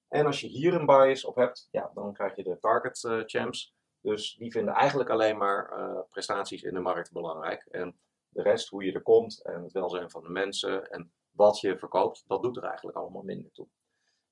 En 0.09 0.27
als 0.27 0.41
je 0.41 0.47
hier 0.47 0.75
een 0.75 0.87
bias 0.87 1.25
op 1.25 1.35
hebt, 1.37 1.69
ja, 1.71 1.91
dan 1.95 2.13
krijg 2.13 2.37
je 2.37 2.43
de 2.43 2.59
target 2.59 3.03
uh, 3.03 3.23
champs. 3.27 3.75
Dus 4.01 4.35
die 4.35 4.51
vinden 4.51 4.75
eigenlijk 4.75 5.11
alleen 5.11 5.37
maar 5.37 5.79
uh, 5.79 6.01
prestaties 6.11 6.63
in 6.63 6.75
de 6.75 6.81
markt 6.81 7.13
belangrijk. 7.13 7.67
En 7.71 8.01
de 8.29 8.43
rest, 8.43 8.69
hoe 8.69 8.85
je 8.85 8.93
er 8.93 9.03
komt 9.03 9.43
en 9.43 9.63
het 9.63 9.73
welzijn 9.73 10.11
van 10.11 10.23
de 10.23 10.31
mensen 10.31 10.91
en 10.91 11.13
wat 11.31 11.61
je 11.61 11.79
verkoopt, 11.79 12.25
dat 12.27 12.43
doet 12.43 12.57
er 12.57 12.65
eigenlijk 12.65 12.97
allemaal 12.97 13.23
minder 13.23 13.53
toe. 13.53 13.69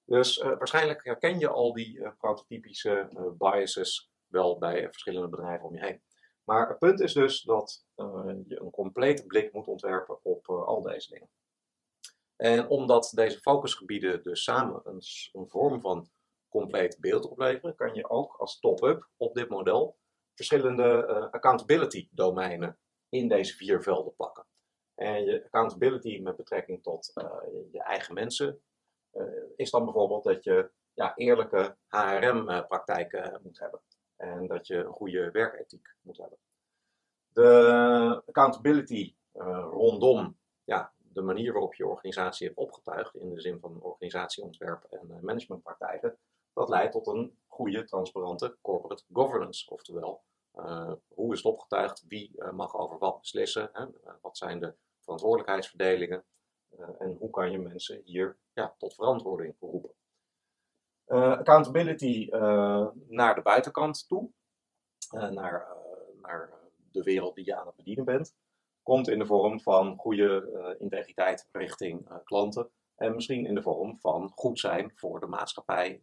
Dus 0.04 0.38
uh, 0.38 0.44
waarschijnlijk 0.44 1.04
herken 1.04 1.38
je 1.38 1.48
al 1.48 1.72
die 1.72 2.10
prototypische 2.18 3.08
biases 3.38 4.10
wel 4.26 4.58
bij 4.58 4.88
verschillende 4.90 5.28
bedrijven 5.28 5.66
om 5.66 5.74
je 5.74 5.84
heen. 5.84 6.02
Maar 6.50 6.68
het 6.68 6.78
punt 6.78 7.00
is 7.00 7.12
dus 7.12 7.42
dat 7.42 7.84
uh, 7.96 8.34
je 8.46 8.60
een 8.60 8.70
complete 8.70 9.26
blik 9.26 9.52
moet 9.52 9.66
ontwerpen 9.66 10.24
op 10.24 10.48
uh, 10.48 10.64
al 10.64 10.82
deze 10.82 11.10
dingen. 11.10 11.30
En 12.36 12.68
omdat 12.68 13.12
deze 13.14 13.40
focusgebieden 13.40 14.22
dus 14.22 14.42
samen 14.42 14.80
een, 14.84 15.00
een 15.32 15.48
vorm 15.48 15.80
van 15.80 16.10
compleet 16.48 16.96
beeld 17.00 17.28
opleveren, 17.28 17.74
kan 17.74 17.94
je 17.94 18.10
ook 18.10 18.34
als 18.34 18.58
top-up 18.58 19.08
op 19.16 19.34
dit 19.34 19.48
model 19.48 19.98
verschillende 20.34 21.06
uh, 21.08 21.30
accountability 21.30 22.08
domeinen 22.10 22.78
in 23.08 23.28
deze 23.28 23.56
vier 23.56 23.82
velden 23.82 24.14
pakken. 24.16 24.46
En 24.94 25.24
je 25.24 25.44
accountability 25.44 26.20
met 26.20 26.36
betrekking 26.36 26.82
tot 26.82 27.12
je 27.72 27.82
eigen 27.82 28.14
mensen 28.14 28.62
is 29.56 29.70
dan 29.70 29.84
bijvoorbeeld 29.84 30.24
dat 30.24 30.44
je 30.44 30.70
ja, 30.92 31.14
eerlijke 31.16 31.76
HRM-praktijken 31.86 33.40
moet 33.42 33.58
hebben. 33.58 33.80
En 34.20 34.46
dat 34.46 34.66
je 34.66 34.76
een 34.76 34.92
goede 34.92 35.30
werkethiek 35.30 35.94
moet 36.02 36.16
hebben. 36.16 36.38
De 37.32 38.22
accountability 38.26 39.14
uh, 39.34 39.68
rondom 39.70 40.36
ja, 40.64 40.92
de 40.98 41.22
manier 41.22 41.52
waarop 41.52 41.74
je 41.74 41.86
organisatie 41.86 42.46
hebt 42.46 42.58
opgetuigd, 42.58 43.14
in 43.14 43.34
de 43.34 43.40
zin 43.40 43.60
van 43.60 43.82
organisatieontwerp 43.82 44.84
en 44.84 45.10
uh, 45.10 45.20
managementpraktijken, 45.20 46.18
dat 46.52 46.68
leidt 46.68 46.92
tot 46.92 47.06
een 47.06 47.38
goede, 47.46 47.84
transparante 47.84 48.56
corporate 48.60 49.04
governance. 49.12 49.70
Oftewel, 49.70 50.22
uh, 50.54 50.92
hoe 51.08 51.32
is 51.32 51.42
het 51.42 51.52
opgetuigd, 51.52 52.04
wie 52.08 52.44
mag 52.52 52.76
over 52.76 52.98
wat 52.98 53.20
beslissen, 53.20 53.70
hè? 53.72 53.86
wat 54.20 54.36
zijn 54.36 54.60
de 54.60 54.74
verantwoordelijkheidsverdelingen 55.00 56.24
en 56.98 57.16
hoe 57.18 57.30
kan 57.30 57.50
je 57.50 57.58
mensen 57.58 58.00
hier 58.04 58.36
ja, 58.52 58.74
tot 58.78 58.94
verantwoording 58.94 59.54
roepen. 59.60 59.94
Uh, 61.10 61.30
accountability 61.30 62.28
uh, 62.30 62.86
naar 63.08 63.34
de 63.34 63.42
buitenkant 63.42 64.08
toe, 64.08 64.30
uh, 65.14 65.28
naar, 65.28 65.66
naar 66.22 66.50
de 66.92 67.02
wereld 67.02 67.34
die 67.34 67.44
je 67.44 67.56
aan 67.56 67.66
het 67.66 67.76
bedienen 67.76 68.04
bent, 68.04 68.34
komt 68.82 69.08
in 69.08 69.18
de 69.18 69.26
vorm 69.26 69.60
van 69.60 69.96
goede 69.96 70.76
integriteit 70.78 71.48
richting 71.52 72.22
klanten. 72.24 72.70
En 72.96 73.14
misschien 73.14 73.46
in 73.46 73.54
de 73.54 73.62
vorm 73.62 73.98
van 74.00 74.32
goed 74.34 74.58
zijn 74.58 74.92
voor 74.94 75.20
de 75.20 75.26
maatschappij 75.26 76.00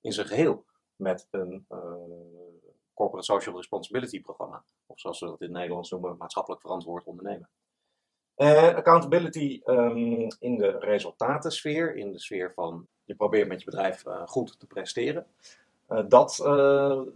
in 0.00 0.12
zijn 0.12 0.26
geheel. 0.26 0.64
Met 0.96 1.28
een 1.30 1.66
corporate 2.94 3.24
social 3.24 3.56
responsibility 3.56 4.20
programma, 4.20 4.64
of 4.86 5.00
zoals 5.00 5.20
we 5.20 5.26
dat 5.26 5.40
in 5.40 5.46
het 5.46 5.56
Nederlands 5.56 5.90
noemen, 5.90 6.16
maatschappelijk 6.16 6.62
verantwoord 6.62 7.04
ondernemen. 7.04 7.50
Accountability 8.76 9.60
um, 9.64 10.26
in 10.38 10.56
de 10.56 10.78
resultatensfeer, 10.78 11.96
in 11.96 12.12
de 12.12 12.20
sfeer 12.20 12.52
van 12.52 12.88
je 13.04 13.14
probeert 13.14 13.48
met 13.48 13.58
je 13.58 13.64
bedrijf 13.64 14.06
uh, 14.06 14.22
goed 14.26 14.60
te 14.60 14.66
presteren. 14.66 15.26
Uh, 15.88 16.02
dat, 16.08 16.36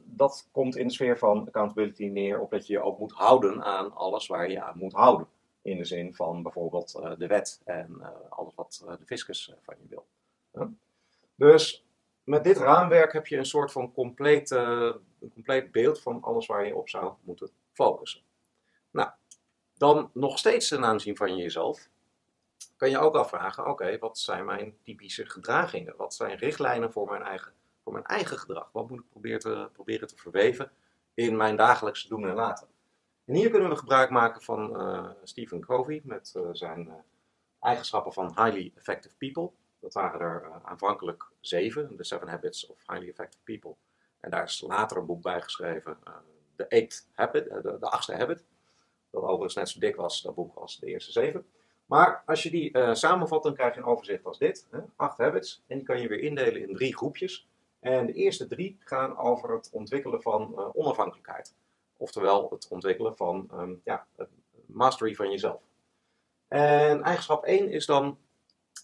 dat 0.05 0.49
komt 0.53 0.77
in 0.77 0.87
de 0.87 0.93
sfeer 0.93 1.19
van 1.19 1.47
accountability 1.47 2.05
neer 2.05 2.41
op 2.41 2.51
dat 2.51 2.67
je 2.67 2.73
je 2.73 2.83
ook 2.83 2.99
moet 2.99 3.13
houden 3.13 3.65
aan 3.65 3.95
alles 3.95 4.27
waar 4.27 4.51
je 4.51 4.63
aan 4.63 4.79
moet 4.79 4.93
houden. 4.93 5.27
In 5.63 5.77
de 5.77 5.85
zin 5.85 6.15
van 6.15 6.43
bijvoorbeeld 6.43 6.93
de 7.19 7.27
wet 7.27 7.61
en 7.65 8.01
alles 8.29 8.55
wat 8.55 8.85
de 8.99 9.07
fiscus 9.07 9.53
van 9.63 9.75
je 9.79 9.89
wil. 9.89 10.07
Dus 11.35 11.87
met 12.25 12.45
dit 12.45 12.57
raamwerk 12.57 13.13
heb 13.13 13.27
je 13.27 13.37
een 13.37 13.47
soort 13.47 13.73
van 13.73 13.93
compleet, 13.93 14.51
een 14.51 15.33
compleet 15.33 15.73
beeld 15.73 16.01
van 16.01 16.23
alles 16.23 16.47
waar 16.47 16.67
je 16.67 16.77
op 16.77 16.89
zou 16.89 17.13
moeten 17.23 17.51
focussen. 17.73 18.23
Nou, 18.91 19.11
dan 19.77 20.11
nog 20.13 20.39
steeds 20.39 20.69
ten 20.69 20.85
aanzien 20.85 21.17
van 21.17 21.37
jezelf, 21.37 21.89
kan 22.77 22.91
je 22.91 22.99
ook 22.99 23.15
afvragen, 23.15 23.67
oké, 23.67 23.99
wat 23.99 24.19
zijn 24.19 24.45
mijn 24.45 24.77
typische 24.83 25.27
gedragingen? 25.27 25.97
Wat 25.97 26.15
zijn 26.15 26.39
richtlijnen 26.39 26.93
voor 26.93 27.09
mijn 27.09 27.23
eigen, 27.23 27.53
voor 27.83 27.93
mijn 27.93 28.05
eigen 28.05 28.39
gedrag? 28.39 28.69
Wat 28.73 28.91
moet 28.91 28.99
ik 28.99 29.09
proberen 29.11 29.41
te, 29.41 29.69
proberen 29.73 30.09
te 30.09 30.17
verweven 30.17 30.71
in 31.15 31.37
mijn 31.37 31.57
dagelijkse 31.57 32.09
doen 32.09 32.29
en 32.29 32.35
laten? 32.35 32.69
En 33.25 33.35
hier 33.35 33.51
kunnen 33.51 33.69
we 33.69 33.77
gebruik 33.77 34.11
maken 34.11 34.43
van 34.43 34.81
uh, 34.81 35.11
Stephen 35.23 35.61
Covey 35.61 36.01
met 36.05 36.35
uh, 36.37 36.49
zijn 36.53 36.87
uh, 36.87 36.95
eigenschappen 37.61 38.13
van 38.13 38.27
highly 38.27 38.73
effective 38.77 39.15
people. 39.17 39.51
Dat 39.81 39.93
waren 39.93 40.21
er 40.21 40.61
aanvankelijk 40.63 41.25
zeven, 41.41 41.97
The 41.97 42.05
Seven 42.05 42.29
Habits 42.29 42.67
of 42.67 42.79
Highly 42.87 43.09
Effective 43.09 43.43
People. 43.45 43.75
En 44.21 44.31
daar 44.31 44.45
is 44.45 44.61
later 44.61 44.97
een 44.97 45.07
boek 45.07 45.23
bij 45.23 45.43
geschreven, 45.43 45.99
The 46.57 46.67
Eighth 46.67 47.09
Habit, 47.13 47.45
de, 47.45 47.77
de 47.81 47.91
achtste 47.91 48.15
habit 48.15 48.45
dat 49.11 49.23
overigens 49.23 49.55
net 49.55 49.69
zo 49.69 49.81
dik 49.81 49.97
was, 49.97 50.23
dat 50.23 50.35
boek, 50.35 50.57
als 50.57 50.79
de 50.79 50.87
eerste 50.87 51.13
zeven. 51.13 51.47
Maar 51.87 52.23
als 52.27 52.43
je 52.43 52.51
die 52.51 52.77
uh, 52.77 52.95
samenvat, 52.95 53.43
dan 53.43 53.55
krijg 53.55 53.75
je 53.75 53.81
een 53.81 53.87
overzicht 53.87 54.25
als 54.25 54.39
dit. 54.39 54.67
Hè? 54.71 54.79
Acht 54.97 55.19
habits. 55.19 55.63
En 55.67 55.77
die 55.77 55.87
kan 55.87 56.01
je 56.01 56.09
weer 56.09 56.19
indelen 56.19 56.69
in 56.69 56.75
drie 56.75 56.97
groepjes. 56.97 57.49
En 57.81 58.07
de 58.07 58.13
eerste 58.13 58.47
drie 58.47 58.77
gaan 58.81 59.19
over 59.19 59.55
het 59.55 59.69
ontwikkelen 59.73 60.23
van 60.23 60.53
uh, 60.57 60.69
onafhankelijkheid. 60.73 61.55
Oftewel 61.97 62.51
het 62.51 62.69
ontwikkelen 62.69 63.17
van 63.17 63.51
um, 63.55 63.81
ja, 63.85 64.07
mastery 64.67 65.15
van 65.15 65.31
jezelf. 65.31 65.61
En 66.49 67.03
eigenschap 67.03 67.45
1 67.45 67.71
is 67.71 67.87
dan 67.87 68.19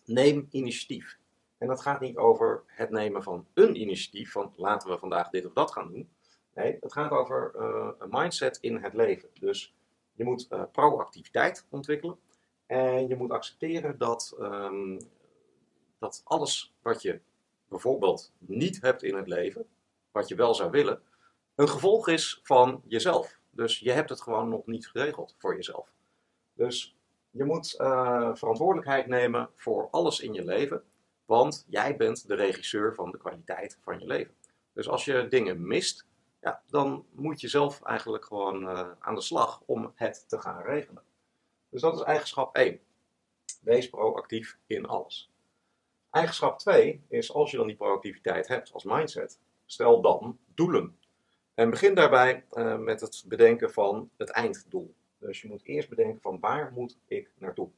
neem 0.04 0.48
initiatief. 0.50 1.18
En 1.58 1.68
dat 1.68 1.82
gaat 1.82 2.00
niet 2.00 2.16
over 2.16 2.62
het 2.66 2.90
nemen 2.90 3.22
van 3.22 3.46
een 3.54 3.80
initiatief, 3.80 4.32
van 4.32 4.52
laten 4.56 4.90
we 4.90 4.98
vandaag 4.98 5.30
dit 5.30 5.46
of 5.46 5.52
dat 5.52 5.72
gaan 5.72 5.92
doen. 5.92 6.08
Nee, 6.54 6.76
het 6.80 6.92
gaat 6.92 7.10
over 7.10 7.52
uh, 7.56 7.88
een 7.98 8.08
mindset 8.10 8.58
in 8.60 8.76
het 8.76 8.94
leven. 8.94 9.28
Dus 9.40 9.74
je 10.12 10.24
moet 10.24 10.46
uh, 10.50 10.62
proactiviteit 10.72 11.66
ontwikkelen. 11.70 12.18
En 12.72 13.08
je 13.08 13.16
moet 13.16 13.30
accepteren 13.30 13.98
dat, 13.98 14.36
um, 14.40 14.98
dat 15.98 16.20
alles 16.24 16.74
wat 16.82 17.02
je 17.02 17.20
bijvoorbeeld 17.68 18.32
niet 18.38 18.80
hebt 18.80 19.02
in 19.02 19.16
het 19.16 19.26
leven, 19.26 19.66
wat 20.12 20.28
je 20.28 20.34
wel 20.34 20.54
zou 20.54 20.70
willen, 20.70 21.02
een 21.54 21.68
gevolg 21.68 22.08
is 22.08 22.40
van 22.42 22.82
jezelf. 22.86 23.38
Dus 23.50 23.78
je 23.78 23.92
hebt 23.92 24.08
het 24.10 24.20
gewoon 24.20 24.48
nog 24.48 24.66
niet 24.66 24.88
geregeld 24.88 25.34
voor 25.38 25.54
jezelf. 25.54 25.88
Dus 26.52 26.96
je 27.30 27.44
moet 27.44 27.74
uh, 27.78 28.34
verantwoordelijkheid 28.34 29.06
nemen 29.06 29.50
voor 29.56 29.88
alles 29.90 30.20
in 30.20 30.32
je 30.32 30.44
leven, 30.44 30.82
want 31.24 31.64
jij 31.68 31.96
bent 31.96 32.28
de 32.28 32.34
regisseur 32.34 32.94
van 32.94 33.10
de 33.10 33.18
kwaliteit 33.18 33.78
van 33.82 33.98
je 33.98 34.06
leven. 34.06 34.34
Dus 34.72 34.88
als 34.88 35.04
je 35.04 35.28
dingen 35.28 35.66
mist, 35.66 36.06
ja, 36.40 36.62
dan 36.66 37.06
moet 37.10 37.40
je 37.40 37.48
zelf 37.48 37.82
eigenlijk 37.82 38.24
gewoon 38.24 38.62
uh, 38.62 38.90
aan 38.98 39.14
de 39.14 39.20
slag 39.22 39.62
om 39.66 39.92
het 39.94 40.24
te 40.28 40.40
gaan 40.40 40.62
regelen. 40.62 41.02
Dus 41.72 41.80
dat 41.80 41.94
is 41.94 42.02
eigenschap 42.02 42.56
1. 42.56 42.80
Wees 43.60 43.88
proactief 43.88 44.58
in 44.66 44.86
alles. 44.86 45.30
Eigenschap 46.10 46.58
2 46.58 47.02
is 47.08 47.32
als 47.32 47.50
je 47.50 47.56
dan 47.56 47.66
die 47.66 47.76
proactiviteit 47.76 48.48
hebt 48.48 48.72
als 48.72 48.84
mindset, 48.84 49.38
stel 49.66 50.00
dan 50.00 50.38
doelen. 50.54 50.98
En 51.54 51.70
begin 51.70 51.94
daarbij 51.94 52.44
uh, 52.52 52.78
met 52.78 53.00
het 53.00 53.24
bedenken 53.26 53.72
van 53.72 54.10
het 54.16 54.30
einddoel. 54.30 54.94
Dus 55.18 55.42
je 55.42 55.48
moet 55.48 55.64
eerst 55.64 55.88
bedenken 55.88 56.20
van 56.20 56.40
waar 56.40 56.72
moet 56.72 56.98
ik 57.06 57.30
naartoe? 57.38 57.70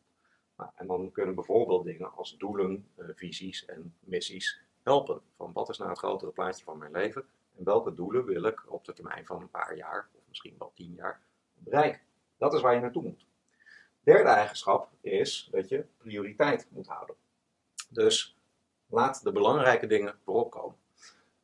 Nou, 0.56 0.70
en 0.74 0.86
dan 0.86 1.12
kunnen 1.12 1.34
bijvoorbeeld 1.34 1.84
dingen 1.84 2.12
als 2.12 2.36
doelen, 2.38 2.88
uh, 2.96 3.06
visies 3.14 3.64
en 3.64 3.94
missies 4.00 4.60
helpen. 4.82 5.20
Van 5.36 5.52
wat 5.52 5.68
is 5.68 5.78
nou 5.78 5.90
het 5.90 5.98
grotere 5.98 6.30
plaatje 6.30 6.64
van 6.64 6.78
mijn 6.78 6.92
leven? 6.92 7.24
En 7.56 7.64
welke 7.64 7.94
doelen 7.94 8.24
wil 8.24 8.44
ik 8.44 8.72
op 8.72 8.84
de 8.84 8.92
termijn 8.92 9.26
van 9.26 9.40
een 9.40 9.50
paar 9.50 9.76
jaar, 9.76 10.08
of 10.12 10.22
misschien 10.28 10.54
wel 10.58 10.72
tien 10.74 10.94
jaar, 10.94 11.20
bereiken? 11.54 12.00
Dat 12.36 12.54
is 12.54 12.60
waar 12.60 12.74
je 12.74 12.80
naartoe 12.80 13.02
moet. 13.02 13.23
Derde 14.04 14.28
eigenschap 14.28 14.88
is 15.00 15.48
dat 15.50 15.68
je 15.68 15.86
prioriteit 15.96 16.66
moet 16.70 16.86
houden. 16.86 17.16
Dus 17.88 18.36
laat 18.86 19.22
de 19.22 19.32
belangrijke 19.32 19.86
dingen 19.86 20.18
voorop 20.24 20.50
komen. 20.50 20.76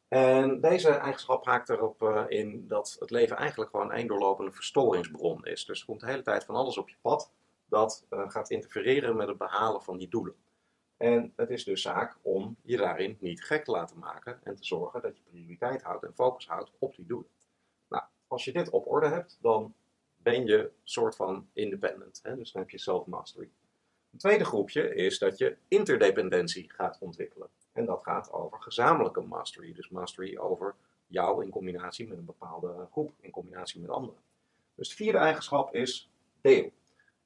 En 0.09 0.61
deze 0.61 0.88
eigenschap 0.88 1.45
haakt 1.45 1.69
erop 1.69 2.02
uh, 2.02 2.25
in 2.29 2.67
dat 2.69 2.97
het 2.99 3.11
leven 3.11 3.37
eigenlijk 3.37 3.71
gewoon 3.71 3.93
een 3.93 4.07
doorlopende 4.07 4.52
verstoringsbron 4.52 5.45
is. 5.45 5.64
Dus 5.64 5.81
er 5.81 5.87
komt 5.87 6.00
de 6.00 6.07
hele 6.07 6.23
tijd 6.23 6.45
van 6.45 6.55
alles 6.55 6.79
op 6.79 6.88
je 6.88 6.97
pad 7.00 7.33
dat 7.69 8.07
uh, 8.11 8.31
gaat 8.31 8.50
interfereren 8.50 9.17
met 9.17 9.29
het 9.29 9.38
behalen 9.38 9.83
van 9.83 9.99
die 9.99 10.09
doelen. 10.09 10.35
En 10.97 11.33
het 11.37 11.50
is 11.50 11.64
dus 11.64 11.83
zaak 11.83 12.19
om 12.23 12.57
je 12.62 12.76
daarin 12.76 13.17
niet 13.21 13.45
gek 13.45 13.64
te 13.64 13.71
laten 13.71 13.99
maken 13.99 14.40
en 14.43 14.55
te 14.55 14.64
zorgen 14.64 15.02
dat 15.02 15.17
je 15.17 15.23
prioriteit 15.31 15.83
houdt 15.83 16.05
en 16.05 16.14
focus 16.14 16.47
houdt 16.47 16.73
op 16.79 16.97
die 16.97 17.07
doelen. 17.07 17.31
Nou, 17.88 18.05
als 18.26 18.45
je 18.45 18.52
dit 18.52 18.71
op 18.71 18.87
orde 18.87 19.09
hebt, 19.09 19.38
dan 19.40 19.75
ben 20.23 20.47
je 20.47 20.71
soort 20.85 21.17
van 21.17 21.49
independent. 21.53 22.21
Hè? 22.23 22.37
Dus 22.37 22.53
dan 22.53 22.62
heb 22.62 22.71
je 22.71 22.79
self-mastery. 22.79 23.50
Een 24.12 24.19
tweede 24.19 24.45
groepje 24.45 24.95
is 24.95 25.19
dat 25.19 25.39
je 25.39 25.57
interdependentie 25.69 26.71
gaat 26.71 26.99
ontwikkelen. 27.00 27.49
En 27.73 27.85
dat 27.85 28.03
gaat 28.03 28.33
over 28.33 28.62
gezamenlijke 28.62 29.21
mastery. 29.21 29.73
Dus 29.73 29.89
mastery 29.89 30.37
over 30.39 30.75
jou 31.07 31.45
in 31.45 31.50
combinatie 31.50 32.09
met 32.09 32.19
een 32.19 32.25
bepaalde 32.25 32.89
groep, 32.91 33.12
in 33.21 33.31
combinatie 33.31 33.81
met 33.81 33.91
anderen. 33.91 34.21
Dus 34.75 34.89
de 34.89 34.95
vierde 34.95 35.19
eigenschap 35.19 35.75
is 35.75 36.11
deel. 36.41 36.73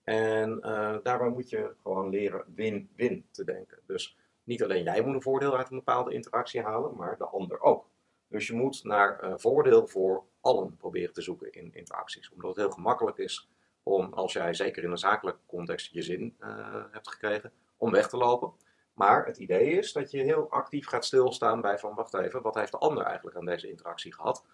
En 0.03 0.51
uh, 0.57 0.97
daarbij 1.03 1.29
moet 1.29 1.51
je 1.51 1.75
gewoon 1.83 2.09
leren 2.09 2.45
win-win 2.55 3.27
te 3.31 3.45
denken. 3.45 3.79
Dus 3.87 4.17
niet 4.45 4.63
alleen 4.63 4.83
jij 4.83 5.03
moet 5.03 5.15
een 5.15 5.23
voordeel 5.23 5.57
uit 5.57 5.71
een 5.71 5.77
bepaalde 5.77 6.15
interactie 6.15 6.63
halen, 6.63 6.97
maar 6.97 7.19
de 7.19 7.25
ander 7.25 7.61
ook. 7.61 7.87
Dus 8.29 8.47
je 8.47 8.53
moet 8.53 8.85
naar 8.85 9.25
uh, 9.25 9.33
voordeel 9.37 9.87
voor 9.87 10.25
allen 10.45 10.77
proberen 10.77 11.13
te 11.13 11.23
zoeken 11.23 11.53
in 11.53 11.75
interacties. 11.75 12.31
Omdat 12.31 12.51
het 12.51 12.59
heel 12.59 12.71
gemakkelijk 12.71 13.19
is 13.19 13.49
om, 13.83 14.13
als 14.13 14.33
jij 14.33 14.55
zeker 14.55 14.83
in 14.83 14.91
een 14.91 14.99
zakelijke 14.99 15.41
context 15.47 15.93
je 15.93 16.03
zin 16.03 16.37
uh, 16.41 16.85
hebt 16.91 17.09
gekregen, 17.09 17.53
om 17.77 17.91
weg 17.91 18.09
te 18.09 18.17
lopen. 18.17 18.53
Maar 18.95 19.27
het 19.27 19.37
idee 19.37 19.71
is 19.71 19.93
dat 19.93 20.11
je 20.11 20.23
heel 20.23 20.51
actief 20.51 20.87
gaat 20.87 21.05
stilstaan 21.05 21.61
bij 21.61 21.79
van, 21.79 21.95
wacht 21.95 22.15
even, 22.15 22.43
wat 22.43 22.55
heeft 22.55 22.73
de 22.73 22.79
ander 22.79 23.05
eigenlijk 23.05 23.37
aan 23.37 23.45
deze 23.45 23.69
interactie 23.69 24.15
gehad? 24.15 24.45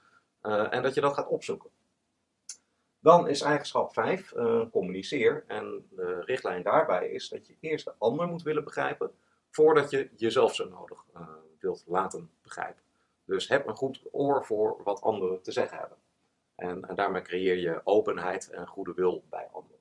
Uh, 0.43 0.75
en 0.75 0.83
dat 0.83 0.95
je 0.95 1.01
dat 1.01 1.15
gaat 1.15 1.29
opzoeken. 1.29 1.71
Dan 3.01 3.29
is 3.29 3.41
eigenschap 3.41 3.93
5, 3.93 4.33
uh, 4.33 4.63
communiceer. 4.71 5.45
En 5.47 5.87
de 5.91 6.21
richtlijn 6.21 6.63
daarbij 6.63 7.09
is 7.09 7.29
dat 7.29 7.47
je 7.47 7.57
eerst 7.61 7.85
de 7.85 7.95
ander 7.99 8.27
moet 8.27 8.43
willen 8.43 8.65
begrijpen, 8.65 9.13
voordat 9.51 9.91
je 9.91 10.11
jezelf 10.17 10.55
zo 10.55 10.69
nodig 10.69 11.05
wilt 11.59 11.85
laten 11.87 12.31
begrijpen. 12.43 12.83
Dus 13.31 13.49
heb 13.49 13.67
een 13.67 13.77
goed 13.77 14.03
oor 14.11 14.45
voor 14.45 14.81
wat 14.85 15.01
anderen 15.01 15.43
te 15.43 15.53
zeggen 15.53 15.79
hebben. 15.79 15.99
En, 16.55 16.95
daarmee 16.95 17.23
creëer 17.23 17.57
je 17.57 17.81
openheid 17.85 18.51
en 18.51 18.67
goede 18.67 18.95
wil 18.95 19.25
bij 19.29 19.49
anderen. 19.53 19.81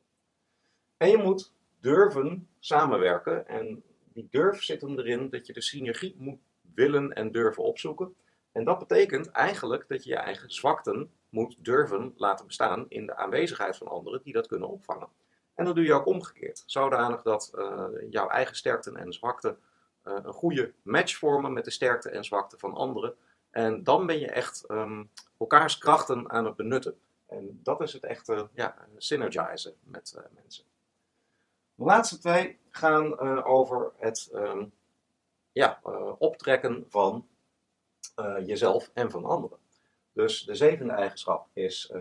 En 0.97 1.09
je 1.09 1.17
moet 1.17 1.53
durven 1.79 2.49
samenwerken. 2.59 3.47
En 3.47 3.83
die 4.13 4.27
durf 4.31 4.63
zit 4.63 4.81
hem 4.81 4.99
erin 4.99 5.29
dat 5.29 5.47
je 5.47 5.53
de 5.53 5.61
synergie 5.61 6.15
moet 6.17 6.39
willen 6.75 7.13
en 7.13 7.31
durven 7.31 7.63
opzoeken. 7.63 8.15
En 8.51 8.63
dat 8.63 8.79
betekent 8.79 9.31
eigenlijk 9.31 9.87
dat 9.87 10.03
je 10.03 10.09
je 10.09 10.15
eigen 10.15 10.51
zwakten 10.51 11.11
moet 11.29 11.65
durven 11.65 12.13
laten 12.17 12.45
bestaan 12.45 12.85
in 12.89 13.05
de 13.05 13.15
aanwezigheid 13.15 13.77
van 13.77 13.87
anderen 13.87 14.21
die 14.23 14.33
dat 14.33 14.47
kunnen 14.47 14.69
opvangen. 14.69 15.09
En 15.55 15.65
dat 15.65 15.75
doe 15.75 15.85
je 15.85 15.93
ook 15.93 16.05
omgekeerd. 16.05 16.63
Zodanig 16.65 17.21
dat 17.21 17.51
uh, 17.55 17.85
jouw 18.09 18.27
eigen 18.27 18.55
sterkten 18.55 18.95
en 18.95 19.13
zwakten 19.13 19.57
uh, 20.03 20.13
een 20.23 20.33
goede 20.33 20.73
match 20.81 21.15
vormen 21.17 21.53
met 21.53 21.65
de 21.65 21.71
sterkte 21.71 22.09
en 22.09 22.23
zwakte 22.23 22.57
van 22.57 22.73
anderen. 22.73 23.15
En 23.49 23.83
dan 23.83 24.05
ben 24.05 24.19
je 24.19 24.27
echt 24.27 24.65
um, 24.67 25.09
elkaars 25.37 25.77
krachten 25.77 26.29
aan 26.29 26.45
het 26.45 26.55
benutten. 26.55 26.99
En 27.27 27.59
dat 27.63 27.81
is 27.81 27.93
het 27.93 28.03
echte 28.03 28.49
ja, 28.53 28.75
synergizen 28.97 29.73
met 29.83 30.13
uh, 30.17 30.23
mensen. 30.41 30.63
De 31.75 31.83
laatste 31.83 32.17
twee 32.17 32.59
gaan 32.69 33.19
over 33.43 33.91
het 33.97 34.29
um, 34.33 34.71
ja, 35.51 35.79
optrekken 36.17 36.85
van 36.89 37.27
jezelf 38.45 38.91
en 38.93 39.11
van 39.11 39.25
anderen. 39.25 39.57
Dus 40.13 40.43
de 40.43 40.55
zevende 40.55 40.93
eigenschap 40.93 41.47
is 41.53 41.93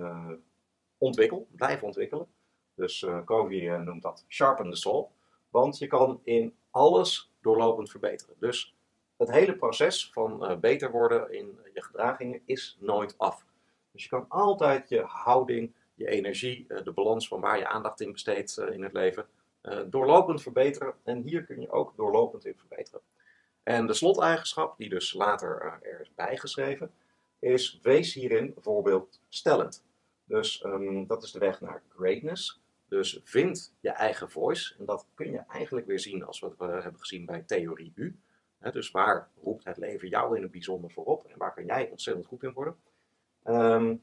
ontwikkel, 0.99 1.47
blijf 1.51 1.83
ontwikkelen. 1.83 2.27
Dus 2.75 3.07
Covey 3.25 3.79
noemt 3.79 4.03
dat 4.03 4.25
sharpen 4.29 4.71
the 4.71 4.77
saw. 4.77 5.07
Want 5.51 5.79
je 5.79 5.87
kan 5.87 6.21
in 6.25 6.57
alles 6.71 7.33
doorlopend 7.41 7.91
verbeteren. 7.91 8.35
Dus 8.39 8.77
het 9.19 9.31
hele 9.31 9.57
proces 9.57 10.11
van 10.13 10.59
beter 10.61 10.91
worden 10.91 11.33
in 11.33 11.59
je 11.75 11.83
gedragingen 11.83 12.41
is 12.45 12.77
nooit 12.81 13.19
af. 13.19 13.45
Dus 13.91 14.03
je 14.03 14.09
kan 14.09 14.25
altijd 14.29 14.89
je 14.89 15.01
houding, 15.01 15.73
je 15.95 16.09
energie, 16.09 16.67
de 16.85 16.93
balans 16.93 17.29
van 17.29 17.41
waar 17.41 17.59
je 17.59 17.69
aandacht 17.69 18.01
in 18.01 18.13
besteedt 18.13 18.59
in 18.59 18.83
het 18.83 18.93
leven, 18.93 19.27
doorlopend 19.87 20.43
verbeteren. 20.43 20.95
En 21.03 21.23
hier 21.23 21.45
kun 21.45 21.61
je 21.61 21.71
ook 21.71 21.97
doorlopend 21.97 22.45
in 22.45 22.55
verbeteren. 22.57 23.01
En 23.63 23.87
de 23.87 23.95
sloteigenschap, 23.95 24.79
die 24.79 24.89
dus 24.89 25.13
later 25.13 25.79
er 25.83 26.01
is 26.01 26.15
bijgeschreven, 26.15 26.91
is 27.39 27.79
wees 27.83 28.15
hierin 28.15 28.55
voorbeeldstellend. 28.59 29.85
Dus 30.25 30.65
um, 30.65 31.07
dat 31.07 31.23
is 31.23 31.33
de 31.33 31.39
weg 31.39 31.61
naar 31.61 31.83
greatness. 31.97 32.61
Dus 32.89 33.21
vind 33.25 33.73
je 33.81 33.91
eigen 33.91 34.31
voice. 34.31 34.75
En 34.79 34.85
dat 34.85 35.07
kun 35.15 35.31
je 35.31 35.43
eigenlijk 35.49 35.87
weer 35.87 36.01
zien 36.01 36.25
als 36.25 36.41
wat 36.41 36.55
we 36.59 36.65
hebben 36.65 37.01
gezien 37.01 37.27
bij 37.27 37.43
Theorie 37.47 37.93
U. 37.95 38.17
Dus 38.59 38.91
waar 38.91 39.29
roept 39.43 39.65
het 39.65 39.77
leven 39.77 40.09
jou 40.09 40.37
in 40.37 40.43
het 40.43 40.51
bijzonder 40.51 40.91
voorop 40.91 41.25
en 41.25 41.39
waar 41.39 41.55
kan 41.55 41.65
jij 41.65 41.89
ontzettend 41.91 42.27
goed 42.27 42.43
in 42.43 42.53
worden? 42.53 42.77
Um, 43.45 44.03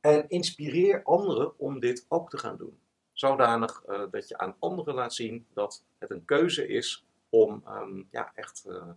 en 0.00 0.28
inspireer 0.28 1.02
anderen 1.02 1.58
om 1.58 1.80
dit 1.80 2.06
ook 2.08 2.30
te 2.30 2.38
gaan 2.38 2.56
doen. 2.56 2.78
Zodanig 3.12 3.82
uh, 3.88 4.02
dat 4.10 4.28
je 4.28 4.38
aan 4.38 4.56
anderen 4.58 4.94
laat 4.94 5.14
zien 5.14 5.46
dat 5.52 5.84
het 5.98 6.10
een 6.10 6.24
keuze 6.24 6.66
is 6.66 7.06
om 7.28 7.64
um, 7.68 8.08
ja, 8.10 8.32
echt 8.34 8.64
uh, 8.66 8.88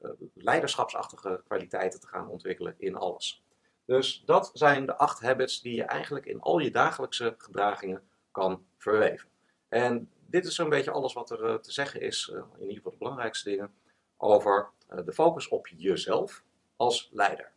uh, 0.00 0.10
leiderschapsachtige 0.34 1.42
kwaliteiten 1.46 2.00
te 2.00 2.06
gaan 2.06 2.28
ontwikkelen 2.28 2.74
in 2.78 2.96
alles. 2.96 3.42
Dus 3.84 4.22
dat 4.26 4.50
zijn 4.52 4.86
de 4.86 4.96
acht 4.96 5.20
habits 5.20 5.60
die 5.60 5.74
je 5.74 5.84
eigenlijk 5.84 6.26
in 6.26 6.40
al 6.40 6.58
je 6.58 6.70
dagelijkse 6.70 7.34
gedragingen 7.38 8.02
kan 8.30 8.66
verweven. 8.76 9.28
En 9.68 10.10
dit 10.26 10.46
is 10.46 10.54
zo'n 10.54 10.68
beetje 10.68 10.90
alles 10.90 11.12
wat 11.12 11.30
er 11.30 11.60
te 11.60 11.72
zeggen 11.72 12.00
is, 12.00 12.28
in 12.28 12.60
ieder 12.60 12.76
geval 12.76 12.92
de 12.92 12.98
belangrijkste 12.98 13.50
dingen, 13.50 13.74
over 14.16 14.70
de 15.04 15.12
focus 15.12 15.48
op 15.48 15.66
jezelf 15.66 16.42
als 16.76 17.08
leider. 17.12 17.52